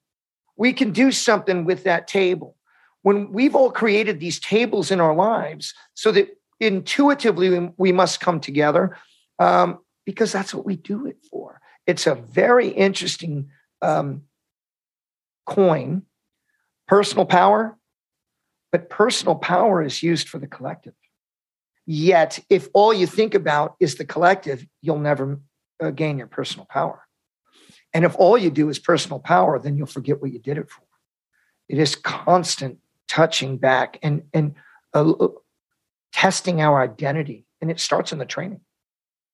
[0.55, 2.55] We can do something with that table.
[3.03, 6.29] When we've all created these tables in our lives so that
[6.59, 8.97] intuitively we must come together
[9.39, 11.59] um, because that's what we do it for.
[11.87, 13.49] It's a very interesting
[13.81, 14.23] um,
[15.45, 16.03] coin,
[16.87, 17.77] personal power,
[18.71, 20.93] but personal power is used for the collective.
[21.93, 25.41] Yet, if all you think about is the collective, you'll never
[25.83, 27.05] uh, gain your personal power.
[27.93, 30.69] And if all you do is personal power, then you'll forget what you did it
[30.69, 30.85] for.
[31.67, 32.77] It is constant
[33.09, 34.55] touching back and and
[34.93, 35.27] uh, uh
[36.13, 38.61] testing our identity, and it starts in the training.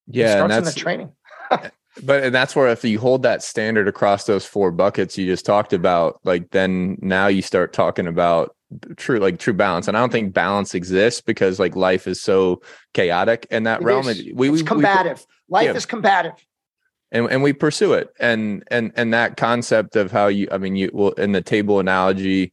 [0.08, 1.12] Yeah, it starts in the training.
[2.04, 5.46] but and that's where if you hold that standard across those four buckets you just
[5.46, 8.56] talked about, like then now you start talking about
[8.98, 12.61] true like true balance and i don't think balance exists because like life is so
[12.94, 14.18] chaotic in that it realm is.
[14.35, 15.73] we, it's we, combative we, life yeah.
[15.73, 16.34] is combative
[17.11, 20.76] and and we pursue it and and and that concept of how you i mean
[20.76, 22.52] you well in the table analogy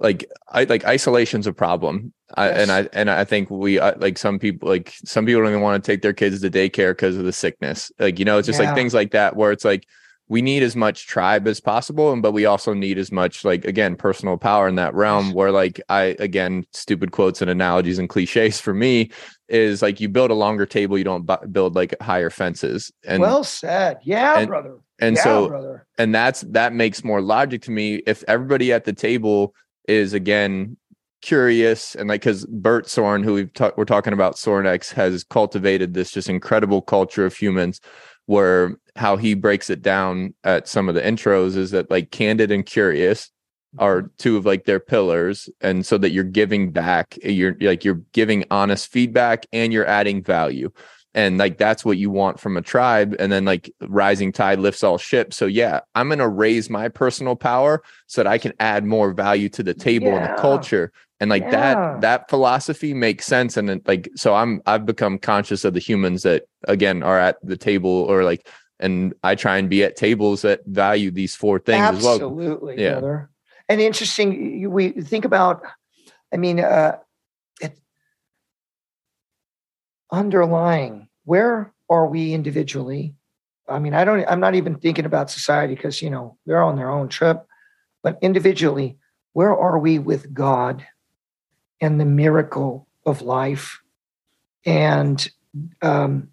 [0.00, 2.12] like I like isolation's a problem.
[2.34, 2.58] I, Yes.
[2.60, 5.62] and I and I think we uh, like some people like some people don't even
[5.62, 7.92] want to take their kids to daycare because of the sickness.
[7.98, 8.66] Like you know, it's just Yeah.
[8.66, 9.86] like things like that where it's like
[10.30, 13.64] we need as much tribe as possible, and but we also need as much like
[13.64, 15.32] again personal power in that realm.
[15.32, 19.10] Where like I again stupid quotes and analogies and cliches for me
[19.48, 22.92] is like you build a longer table, you don't bu- build like higher fences.
[23.04, 23.98] And well said.
[24.04, 24.76] Yeah, and- brother.
[25.00, 25.86] and yeah, so brother.
[25.98, 29.52] and that's that makes more logic to me if everybody at the table
[29.88, 30.76] is again
[31.22, 35.92] curious and like because Bert Sorin, who we've ta- we're talking about Sorinex, has cultivated
[35.92, 37.80] this just incredible culture of humans
[38.26, 42.50] where how he breaks it down at some of the intros is that like candid
[42.50, 43.30] and curious
[43.78, 44.08] are mm-hmm.
[44.18, 48.44] two of like their pillars and so that you're giving back you're like you're giving
[48.50, 50.70] honest feedback and you're adding value.
[51.12, 54.84] And like that's what you want from a tribe and then like rising tide lifts
[54.84, 55.36] all ships.
[55.36, 59.12] So yeah i'm going to raise my personal power so that i can add more
[59.12, 60.92] value to the table and the culture.
[61.20, 61.50] And like Yeah.
[61.50, 65.80] that that philosophy makes sense and then like so i'm i've become conscious of the
[65.80, 68.46] humans that again are at the table or like
[68.80, 72.82] and i try and be at tables that value these four things as well Absolutely,
[72.82, 72.92] Yeah.
[72.92, 73.30] brother.
[73.68, 75.62] And interesting, we think about,
[76.34, 76.96] I mean, uh,
[77.60, 77.78] it,
[80.10, 83.14] underlying, where are we individually?
[83.68, 86.74] I mean, I don't, I'm not even thinking about society because, you know, they're on
[86.74, 87.46] their own trip,
[88.02, 88.98] but individually,
[89.34, 90.84] where are we with God
[91.80, 93.80] and the miracle of life
[94.66, 95.30] and
[95.80, 96.29] um,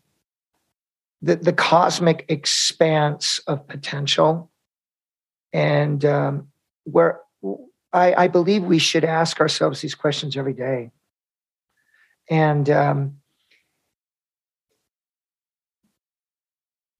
[1.21, 4.51] the, the cosmic expanse of potential?
[5.53, 6.47] and um,
[6.83, 7.21] where
[7.93, 10.91] I, I believe we should ask ourselves these questions every day.
[12.29, 13.17] And um,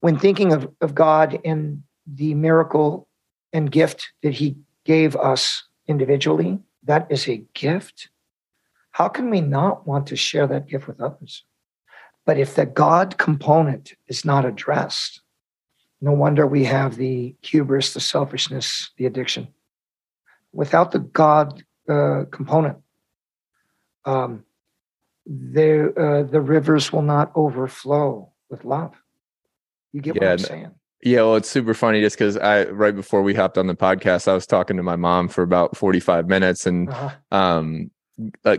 [0.00, 3.08] when thinking of, of God and the miracle
[3.52, 8.08] and gift that He gave us individually, that is a gift.
[8.92, 11.44] How can we not want to share that gift with others?
[12.28, 15.22] But if the God component is not addressed,
[16.02, 19.48] no wonder we have the hubris, the selfishness, the addiction.
[20.52, 22.76] Without the God uh, component,
[24.04, 24.44] um,
[25.24, 28.92] the uh, the rivers will not overflow with love.
[29.94, 30.74] You get Yeah, what I'm saying?
[31.02, 34.28] Yeah, well, it's super funny just because I right before we hopped on the podcast,
[34.28, 37.10] I was talking to my mom for about 45 minutes and Uh-huh.
[37.30, 37.90] um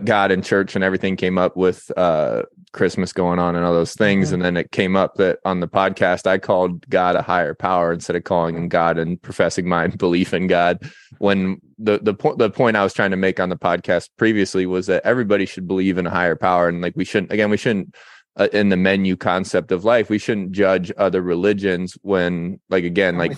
[0.04, 2.42] God and church and everything came up with uh
[2.72, 4.30] Christmas going on and all those things.
[4.30, 4.34] Mhm.
[4.34, 7.92] And then it came up that on the podcast I called God a higher power
[7.92, 10.78] instead of calling him God and professing my belief in God.
[11.18, 14.66] When the the point the point I was trying to make on the podcast previously
[14.66, 17.56] was that everybody should believe in a higher power and like we shouldn't again we
[17.56, 17.94] shouldn't
[18.36, 23.14] uh, in the menu concept of life we shouldn't judge other religions when like again
[23.14, 23.32] I'm like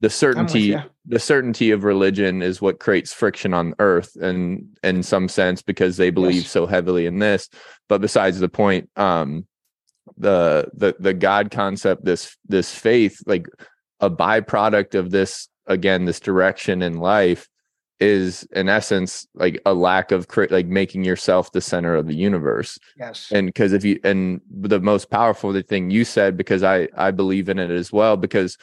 [0.00, 0.76] the certainty.
[1.04, 5.96] The certainty of religion is what creates friction on earth and in some sense because
[5.96, 6.50] they believe Yes.
[6.50, 7.48] so heavily in this
[7.88, 9.46] but besides the point um
[10.16, 13.46] the the the god concept this this faith like
[14.00, 17.48] a byproduct of this again this direction in life
[18.00, 22.78] is in essence like a lack of like making yourself the center of the universe
[22.98, 23.28] Yes.
[23.32, 27.48] and because if you and the most powerful thing you said because i i believe
[27.48, 28.56] in it as well because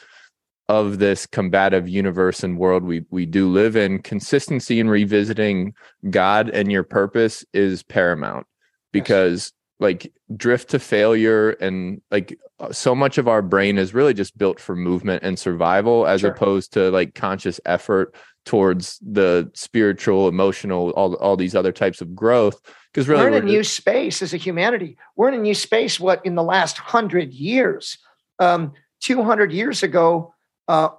[0.70, 5.74] of this combative universe and world we we do live in consistency in revisiting
[6.10, 8.46] god and your purpose is paramount
[8.92, 12.38] because like drift to failure and like
[12.70, 16.30] so much of our brain is really just built for movement and survival as Sure.
[16.30, 18.14] opposed to like conscious effort
[18.44, 22.60] towards the spiritual emotional all all these other types of growth
[22.92, 24.96] because really we're in a new just- space as a humanity.
[25.16, 25.98] We're in a new space.
[25.98, 27.98] What in the last hundred years,
[28.38, 30.34] um, two hundred years ago,
[30.70, 30.90] uh,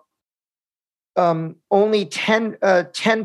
[1.15, 2.57] um, only 10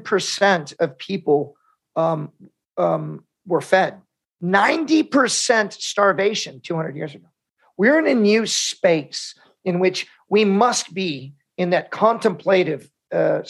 [0.04, 1.56] percent of people
[1.96, 2.30] um,
[2.76, 4.00] um, were fed.
[4.40, 6.60] Ninety percent starvation.
[6.60, 7.26] Two hundred years ago,
[7.76, 13.40] we're in a new space in which we must be in that contemplative uh,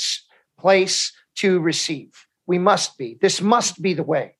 [0.58, 2.12] place to receive.
[2.46, 3.18] We must be.
[3.20, 4.36] This must be the way.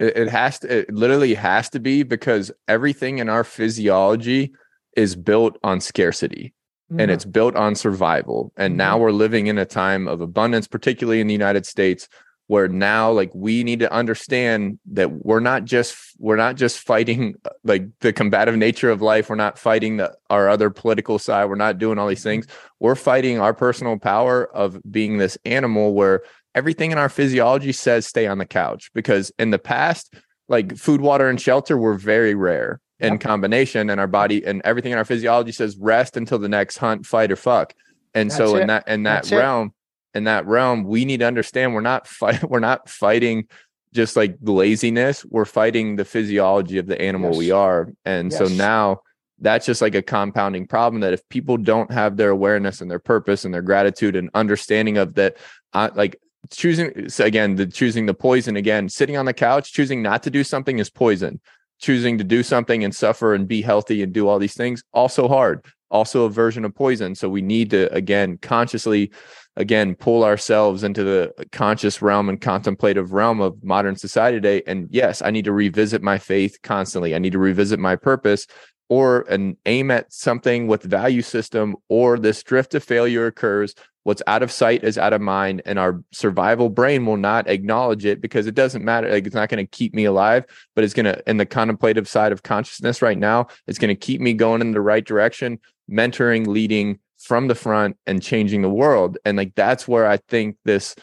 [0.00, 0.78] It, it has to.
[0.78, 4.54] It literally has to be because everything in our physiology
[4.96, 6.54] is built on scarcity
[6.98, 7.14] and Mhm.
[7.14, 8.52] it's built on survival.
[8.56, 12.08] And now we're living in a time of abundance, particularly in the United States,
[12.48, 17.34] where now like we need to understand that we're not just we're not just fighting
[17.44, 19.30] uh, like the combative nature of life.
[19.30, 21.46] We're not fighting the our other political side.
[21.46, 22.46] We're not doing all these things.
[22.78, 26.22] We're fighting our personal power of being this animal where
[26.54, 30.12] everything in our physiology says stay on the couch because in the past
[30.48, 33.20] like food water and shelter were very rare in Yep.
[33.20, 37.04] combination and our body and everything in our physiology says rest until the next hunt
[37.04, 37.74] fight or fuck
[38.14, 38.66] and so That's in it.
[38.66, 39.36] that in that That's it.
[39.36, 39.74] realm
[40.14, 43.48] in that realm, we need to understand we're not fight we're not fighting
[43.94, 45.24] just like laziness.
[45.24, 47.38] We're fighting the physiology of the animal yes.
[47.38, 47.92] we are.
[48.04, 48.38] And yes.
[48.38, 49.00] so now
[49.38, 52.98] that's just like a compounding problem that if people don't have their awareness and their
[52.98, 55.36] purpose and their gratitude and understanding of that,
[55.74, 56.16] uh, like
[56.50, 60.42] choosing again, the choosing the poison again, sitting on the couch, choosing not to do
[60.42, 61.40] something is poison.
[61.82, 65.28] Choosing to do something and suffer and be healthy and do all these things also
[65.28, 67.14] hard, also a version of poison.
[67.14, 69.12] So we need to again consciously
[69.56, 74.88] again pull ourselves into the conscious realm and contemplative realm of modern society today and
[74.90, 78.46] yes i need to revisit my faith constantly i need to revisit my purpose
[78.92, 84.20] or an aim at something with value system or this drift of failure occurs what's
[84.26, 88.20] out of sight is out of mind and our survival brain will not acknowledge it
[88.20, 89.08] because it doesn't matter.
[89.10, 90.44] Like it's not going to keep me alive
[90.74, 93.94] but it's going to in the contemplative side of consciousness right now it's going to
[93.94, 95.58] keep me going in the right direction
[95.90, 99.16] mentoring leading from the front and changing the world.
[99.24, 100.94] And like that's where i think this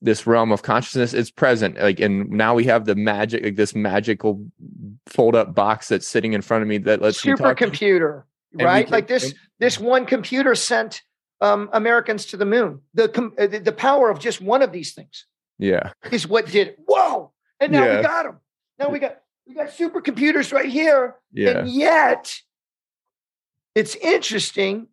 [0.00, 3.74] this realm of consciousness is present like and now we have the magic like this
[3.74, 4.44] magical
[5.06, 7.34] fold up box that's sitting in front of me that lets you.
[7.34, 8.22] Supercomputer
[8.54, 8.86] right?
[8.86, 11.02] can, like this and, this one computer sent
[11.40, 12.80] um, americans to the moon.
[12.94, 13.04] The,
[13.38, 15.26] uh, the the power of just one of these things
[15.58, 15.92] yeah.
[16.10, 16.78] is what did it.
[16.86, 17.32] Whoa!
[17.60, 17.96] And now yeah.
[17.96, 18.40] we got them
[18.78, 21.16] now we got we got supercomputers right here.
[21.32, 21.58] Yeah.
[21.58, 22.34] and yet
[23.74, 24.88] it's interesting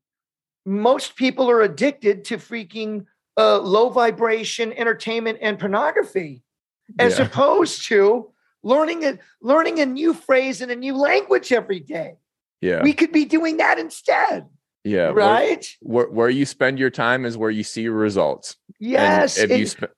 [0.65, 3.05] most people are addicted to freaking
[3.37, 6.43] uh, low vibration entertainment and pornography,
[6.99, 7.25] as yeah.
[7.25, 8.31] opposed to
[8.63, 12.15] learning a learning a new phrase in a new language every day.
[12.61, 14.47] Yeah, we could be doing that instead.
[14.83, 15.67] Yeah, right.
[15.81, 18.55] Where, where, where you spend your time is where you see results.
[18.79, 19.37] Yes.
[19.39, 19.93] And if you sp-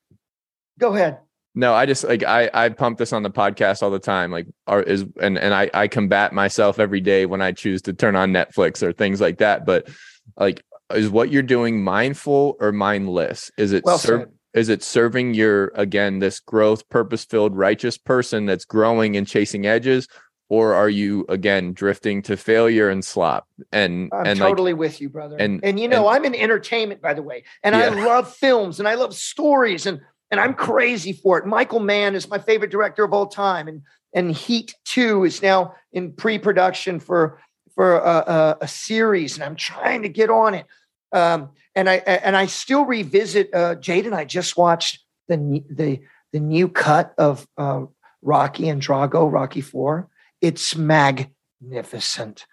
[0.80, 1.20] go ahead.
[1.56, 4.32] No, I just like I I pump this on the podcast all the time.
[4.32, 7.94] Like are is and and I I combat myself every day when I choose to
[7.94, 9.66] turn on Netflix or things like that.
[9.66, 9.90] But
[10.38, 13.52] like is what you're doing mindful or mindless?
[13.58, 18.46] Is it well ser- is it serving your again this growth purpose filled righteous person
[18.46, 20.08] that's growing and chasing edges
[20.50, 25.02] or are you again drifting to failure and slop and i'm and totally like, with
[25.02, 27.82] you brother and and you know and, i'm in entertainment by the way and yeah.
[27.82, 30.00] i love films and i love stories and
[30.32, 33.82] and i'm crazy for it michael mann is my favorite director of all time and
[34.14, 37.40] and heat 2 is now in pre-production for
[37.78, 40.66] for a, a, a series, and I'm trying to get on it.
[41.12, 43.54] Um, and I and I still revisit.
[43.54, 46.02] Uh, Jade and I just watched the the
[46.34, 47.86] the new cut of uh,
[48.22, 50.10] Rocky and Drago, Rocky Four.
[50.42, 52.46] It's magnificent.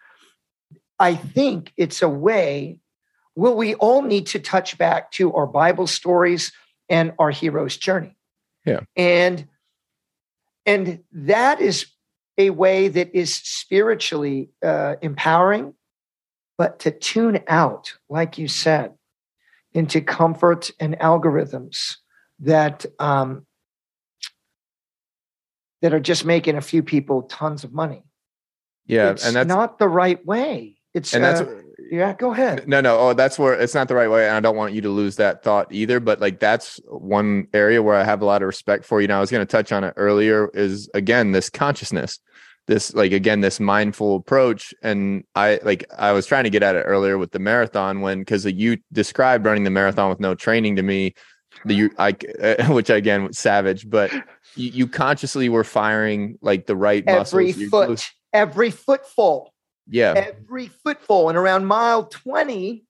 [0.98, 2.78] I think it's a way.
[3.34, 6.52] Will we all need to touch back to our Bible stories
[6.88, 8.16] and our hero's journey?
[8.64, 9.48] Yeah, and
[10.66, 11.86] and that is
[12.38, 15.74] a way that is spiritually uh, empowering,
[16.56, 18.94] but to tune out, like you said,
[19.72, 21.96] into comfort and algorithms
[22.40, 23.46] that um,
[25.82, 28.04] that are just making a few people tons of money.
[28.86, 30.76] Yeah, it's and that's not the right way.
[30.94, 32.14] It's and that's uh, yeah.
[32.14, 32.68] Go ahead.
[32.68, 32.98] No, no.
[32.98, 35.16] Oh, that's where it's not the right way, and I don't want you to lose
[35.16, 35.98] that thought either.
[35.98, 39.08] But like that's one area where I have a lot of respect for you.
[39.08, 40.48] Now, I was going to touch on it earlier.
[40.54, 42.20] Is again this consciousness
[42.66, 46.76] this like again this mindful approach and i like i was trying to get at
[46.76, 50.76] it earlier with the marathon when because you described running the marathon with no training
[50.76, 51.14] to me
[51.64, 52.12] the you i
[52.68, 54.10] which again was savage but
[54.56, 58.02] you, you consciously were firing like the right muscles every muscles.
[58.02, 58.12] foot.
[58.32, 59.52] every footfall.
[59.86, 60.14] Yeah.
[60.16, 61.28] Every footfall.
[61.28, 62.84] And around mile 20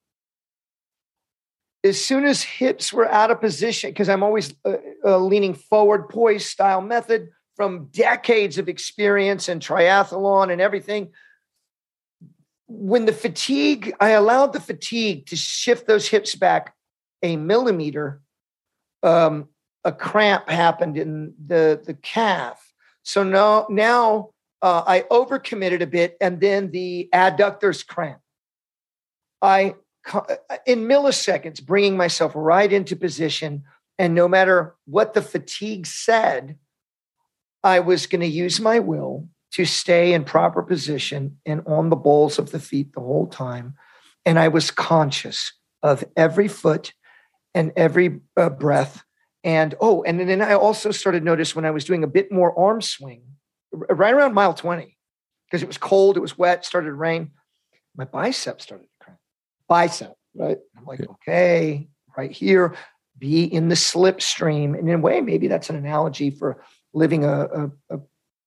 [1.82, 6.08] as soon as hips were out of position because i'm always uh, uh, leaning forward
[6.08, 11.12] pose style method from decades of experience and triathlon and everything.
[12.66, 16.74] When the fatigue, I allowed the fatigue to shift those hips back
[17.22, 18.20] a millimeter.
[19.02, 19.48] Um,
[19.84, 22.72] a cramp happened in the the calf.
[23.02, 24.30] So now now
[24.62, 28.20] uh, I overcommitted a bit, and then the adductors cramp.
[29.42, 29.74] I
[30.66, 33.64] in milliseconds bringing myself right into position,
[33.98, 36.56] and no matter what the fatigue said,
[37.64, 41.96] I was going to use my will to stay in proper position and on the
[41.96, 43.74] balls of the feet the whole time.
[44.26, 46.92] And I was conscious of every foot
[47.54, 49.02] and every uh, breath.
[49.42, 52.58] And oh, and then I also started notice when I was doing a bit more
[52.58, 53.22] arm swing,
[53.72, 54.96] right around mile 20,
[55.46, 57.30] because it was cold, it was wet, started to rain.
[57.96, 59.20] My bicep started to cramp.
[59.68, 60.58] Bicep, right?
[60.76, 62.74] I'm like, okay, right here,
[63.18, 64.76] be in the slipstream.
[64.78, 66.62] And in a way, maybe that's an analogy for
[66.94, 68.00] living a, a, a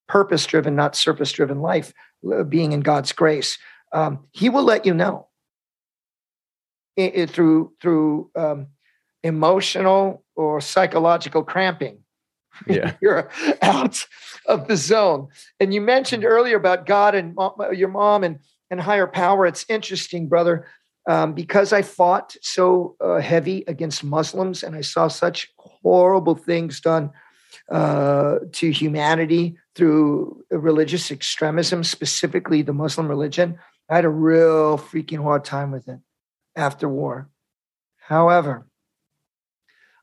[0.07, 1.93] purpose driven, not surface driven life,
[2.33, 3.57] uh, being in God's grace.
[3.91, 5.27] Um, he will let you know
[6.95, 8.67] it, it, through through um,
[9.23, 11.99] emotional or psychological cramping.
[12.65, 12.93] Yeah.
[13.01, 13.29] You're
[13.61, 14.05] out
[14.47, 15.27] of the zone.
[15.59, 17.37] And you mentioned earlier about God and
[17.73, 18.39] your mom and,
[18.71, 19.45] and higher power.
[19.45, 20.67] It's interesting, brother,
[21.07, 26.81] um, because I fought so uh, heavy against Muslims and I saw such horrible things
[26.81, 27.11] done
[27.71, 33.57] uh, to humanity through religious extremism, specifically the Muslim religion.
[33.89, 35.99] I had a real freaking hard time with it
[36.55, 37.29] after war.
[37.97, 38.67] However,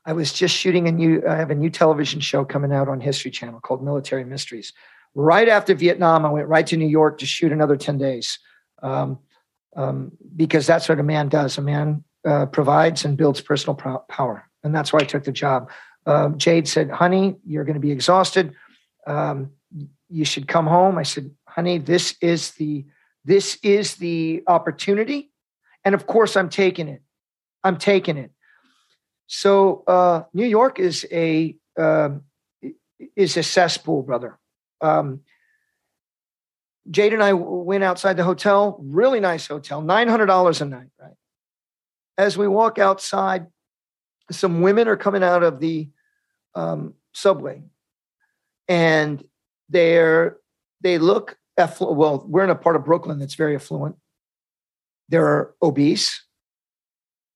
[0.05, 3.01] I was just shooting a new, I have a new television show coming out on
[3.01, 4.73] History Channel called Military Mysteries.
[5.15, 8.37] Right after Vietnam, I went right to New York to shoot another 10 days
[8.83, 9.19] um,
[9.75, 11.57] um, because that's what a man does.
[11.57, 14.49] A man uh, provides and builds personal power.
[14.63, 15.69] And that's why I took the job.
[16.05, 18.53] Um, Jade said, honey, you're going to be exhausted.
[19.07, 19.51] Um,
[20.09, 20.97] you should come home.
[20.97, 22.85] I said, honey, this is the,
[23.23, 25.31] this is the opportunity.
[25.83, 27.01] And of course I'm taking it.
[27.63, 28.31] I'm taking it.
[29.27, 32.21] So uh, New York is a, um,
[33.15, 34.37] is a cesspool, brother.
[34.81, 35.21] Um,
[36.89, 41.13] Jade and I went outside the hotel, really nice hotel, $900 a night, right?
[42.17, 43.47] As we walk outside,
[44.31, 45.89] some women are coming out of the
[46.55, 47.63] um, subway,
[48.67, 49.23] and
[49.69, 50.37] they're
[50.81, 51.97] they look affluent.
[51.97, 53.95] Well, we're in a part of Brooklyn that's very affluent.
[55.09, 56.23] They're obese.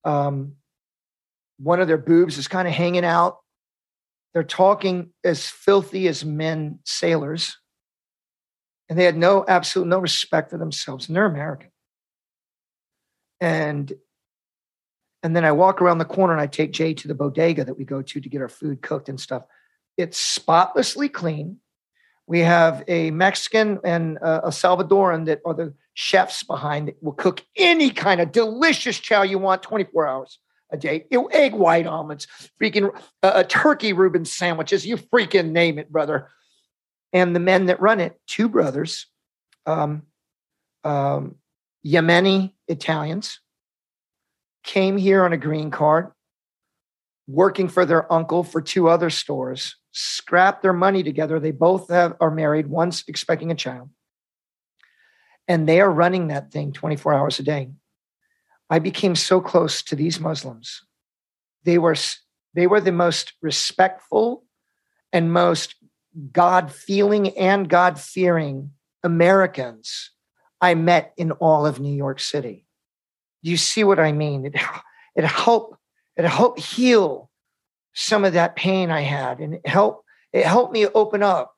[0.03, 0.53] Um,
[1.57, 3.39] one of their boobs is kind of hanging out.
[4.33, 7.57] They're talking as filthy as men sailors,
[8.87, 11.07] and they had no absolute no respect for themselves.
[11.07, 11.71] And they're American.
[13.41, 13.93] And
[15.23, 17.77] and then I walk around the corner and I take Jay to the bodega that
[17.77, 19.43] we go to to get our food cooked and stuff.
[19.97, 21.57] It's spotlessly clean.
[22.25, 27.43] We have a Mexican and a Salvadoran that are the chefs behind it will cook
[27.57, 30.39] any kind of delicious chow you want 24 hours
[30.71, 31.05] a day.
[31.31, 32.27] Egg white omelets,
[32.61, 36.29] freaking uh, a turkey Reuben sandwiches, you freaking name it, brother.
[37.11, 39.07] And the men that run it, two brothers,
[39.65, 40.03] um,
[40.83, 41.35] um,
[41.85, 43.39] Yemeni Italians,
[44.63, 46.11] came here on a green card,
[47.27, 51.39] working for their uncle for two other stores, scrapped their money together.
[51.39, 53.89] They both have, are married, one's expecting a child.
[55.47, 57.71] And they are running that thing 24 hours a day.
[58.69, 60.83] I became so close to these Muslims.
[61.63, 61.95] They were,
[62.53, 64.43] they were the most respectful
[65.11, 65.75] and most
[66.31, 68.71] God feeling and God fearing
[69.03, 70.11] Americans
[70.61, 72.65] I met in all of New York City.
[73.41, 74.45] You see what I mean?
[74.45, 74.55] It,
[75.15, 75.77] it helped,
[76.17, 77.29] it helped heal
[77.93, 81.55] some of that pain I had and it helped, it helped me open up.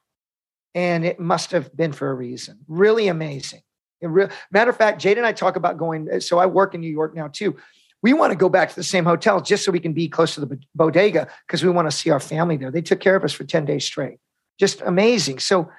[0.73, 2.59] And it must have been for a reason.
[2.67, 3.61] Really amazing.
[4.01, 6.09] Re- matter of fact, Jade and I talk about going.
[6.09, 7.57] Uh, so I work in New York now too.
[8.01, 10.33] We want to go back to the same hotel just so we can be close
[10.35, 12.71] to the bodega because we want to see our family there.
[12.71, 14.17] They took care of us for 10 days straight.
[14.59, 15.39] Just amazing.
[15.39, 15.69] So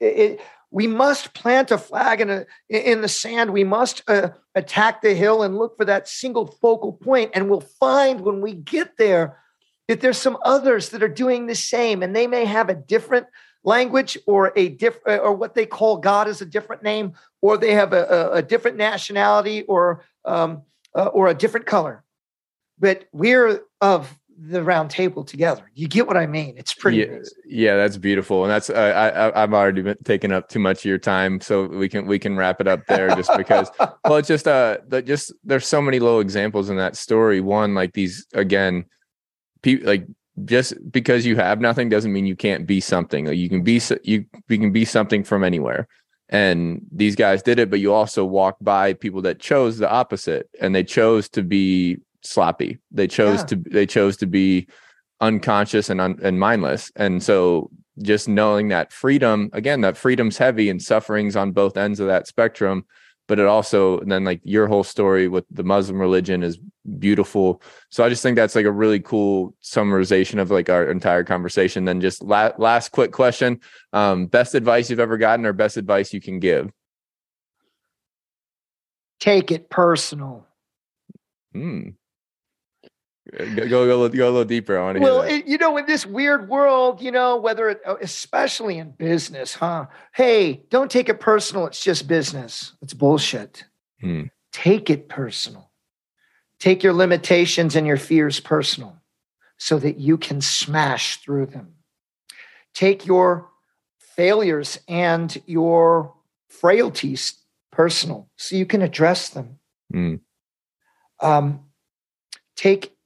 [0.00, 0.40] it,
[0.70, 3.52] we must plant a flag in, a, in the sand.
[3.52, 7.32] We must uh, attack the hill and look for that single focal point.
[7.34, 9.38] And we'll find when we get there
[9.88, 13.26] that there's some others that are doing the same, and they may have a different
[13.64, 17.74] language or a different or what they call God is a different name, or they
[17.74, 20.62] have a, a, a different nationality or um,
[20.94, 22.04] uh, or a different color.
[22.78, 25.70] But we're of the round table together.
[25.74, 26.54] You get what I mean?
[26.56, 26.98] It's pretty.
[26.98, 28.72] Yeah, yeah that's beautiful, and that's uh,
[29.34, 32.18] I, I've already been taking up too much of your time, so we can we
[32.18, 33.70] can wrap it up there just because.
[33.78, 37.40] well, it's just uh, just there's so many little examples in that story.
[37.40, 38.86] One like these again,
[39.62, 40.06] people like
[40.44, 43.26] just because you have nothing doesn't mean you can't be something.
[43.26, 45.86] Like you can be you you can be something from anywhere.
[46.32, 50.48] And these guys did it, but you also walk by people that chose the opposite
[50.60, 52.78] and they chose to be sloppy.
[52.90, 53.46] They chose yeah.
[53.46, 54.68] to they chose to be
[55.20, 56.90] unconscious and un, and mindless.
[56.96, 57.70] And so
[58.02, 62.26] just knowing that freedom again that freedom's heavy and sufferings on both ends of that
[62.26, 62.84] spectrum
[63.28, 66.58] but it also then like your whole story with the muslim religion is
[66.98, 71.24] beautiful so i just think that's like a really cool summarization of like our entire
[71.24, 73.60] conversation then just la- last quick question
[73.92, 76.70] um, best advice you've ever gotten or best advice you can give
[79.18, 80.46] take it personal
[81.52, 81.90] hmm
[83.36, 84.78] Go, go, go, go a little deeper.
[84.78, 87.80] I want to well, it, you know, in this weird world, you know, whether it,
[87.86, 89.86] uh, especially in business, huh?
[90.14, 91.66] Hey, don't take it personal.
[91.66, 92.72] It's just business.
[92.82, 93.64] It's bullshit.
[94.00, 94.24] Hmm.
[94.52, 95.70] Take it personal.
[96.58, 99.00] Take your limitations and your fears personal
[99.58, 101.74] so that you can smash through them.
[102.74, 103.48] Take your
[103.98, 106.14] failures and your
[106.48, 107.38] frailties
[107.70, 109.58] personal so you can address them.
[109.92, 110.14] Hmm.
[111.20, 111.60] Um,
[112.56, 112.96] take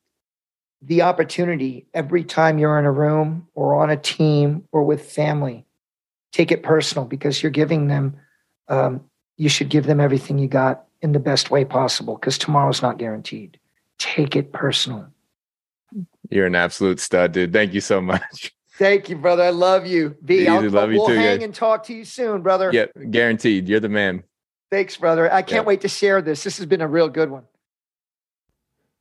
[0.86, 5.64] the opportunity every time you're in a room or on a team or with family.
[6.32, 8.16] Take it personal because you're giving them,
[8.68, 9.04] um,
[9.36, 12.98] you should give them everything you got in the best way possible because tomorrow's not
[12.98, 13.58] guaranteed.
[13.98, 15.08] Take it personal.
[16.30, 17.52] You're an absolute stud, dude.
[17.52, 18.52] Thank you so much.
[18.76, 19.44] Thank you, brother.
[19.44, 20.16] I love you.
[20.22, 22.70] V, I'll, love we'll you too, hang and talk to you soon, brother.
[22.72, 23.68] Yeah, guaranteed.
[23.68, 24.24] You're the man.
[24.70, 25.32] Thanks, brother.
[25.32, 26.42] I can't wait to share this.
[26.42, 27.44] This has been a real good one.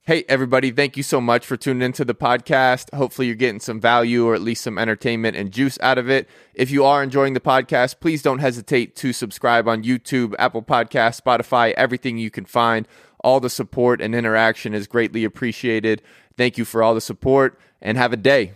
[0.05, 2.93] Hey, everybody, thank you so much for tuning into the podcast.
[2.93, 6.27] Hopefully, you're getting some value or at least some entertainment and juice out of it.
[6.53, 11.21] If you are enjoying the podcast, please don't hesitate to subscribe on YouTube, Apple Podcast,
[11.21, 12.85] Spotify, everything you can find.
[13.23, 16.01] All the support and interaction is greatly appreciated.
[16.35, 18.55] Thank you for all the support and have a day.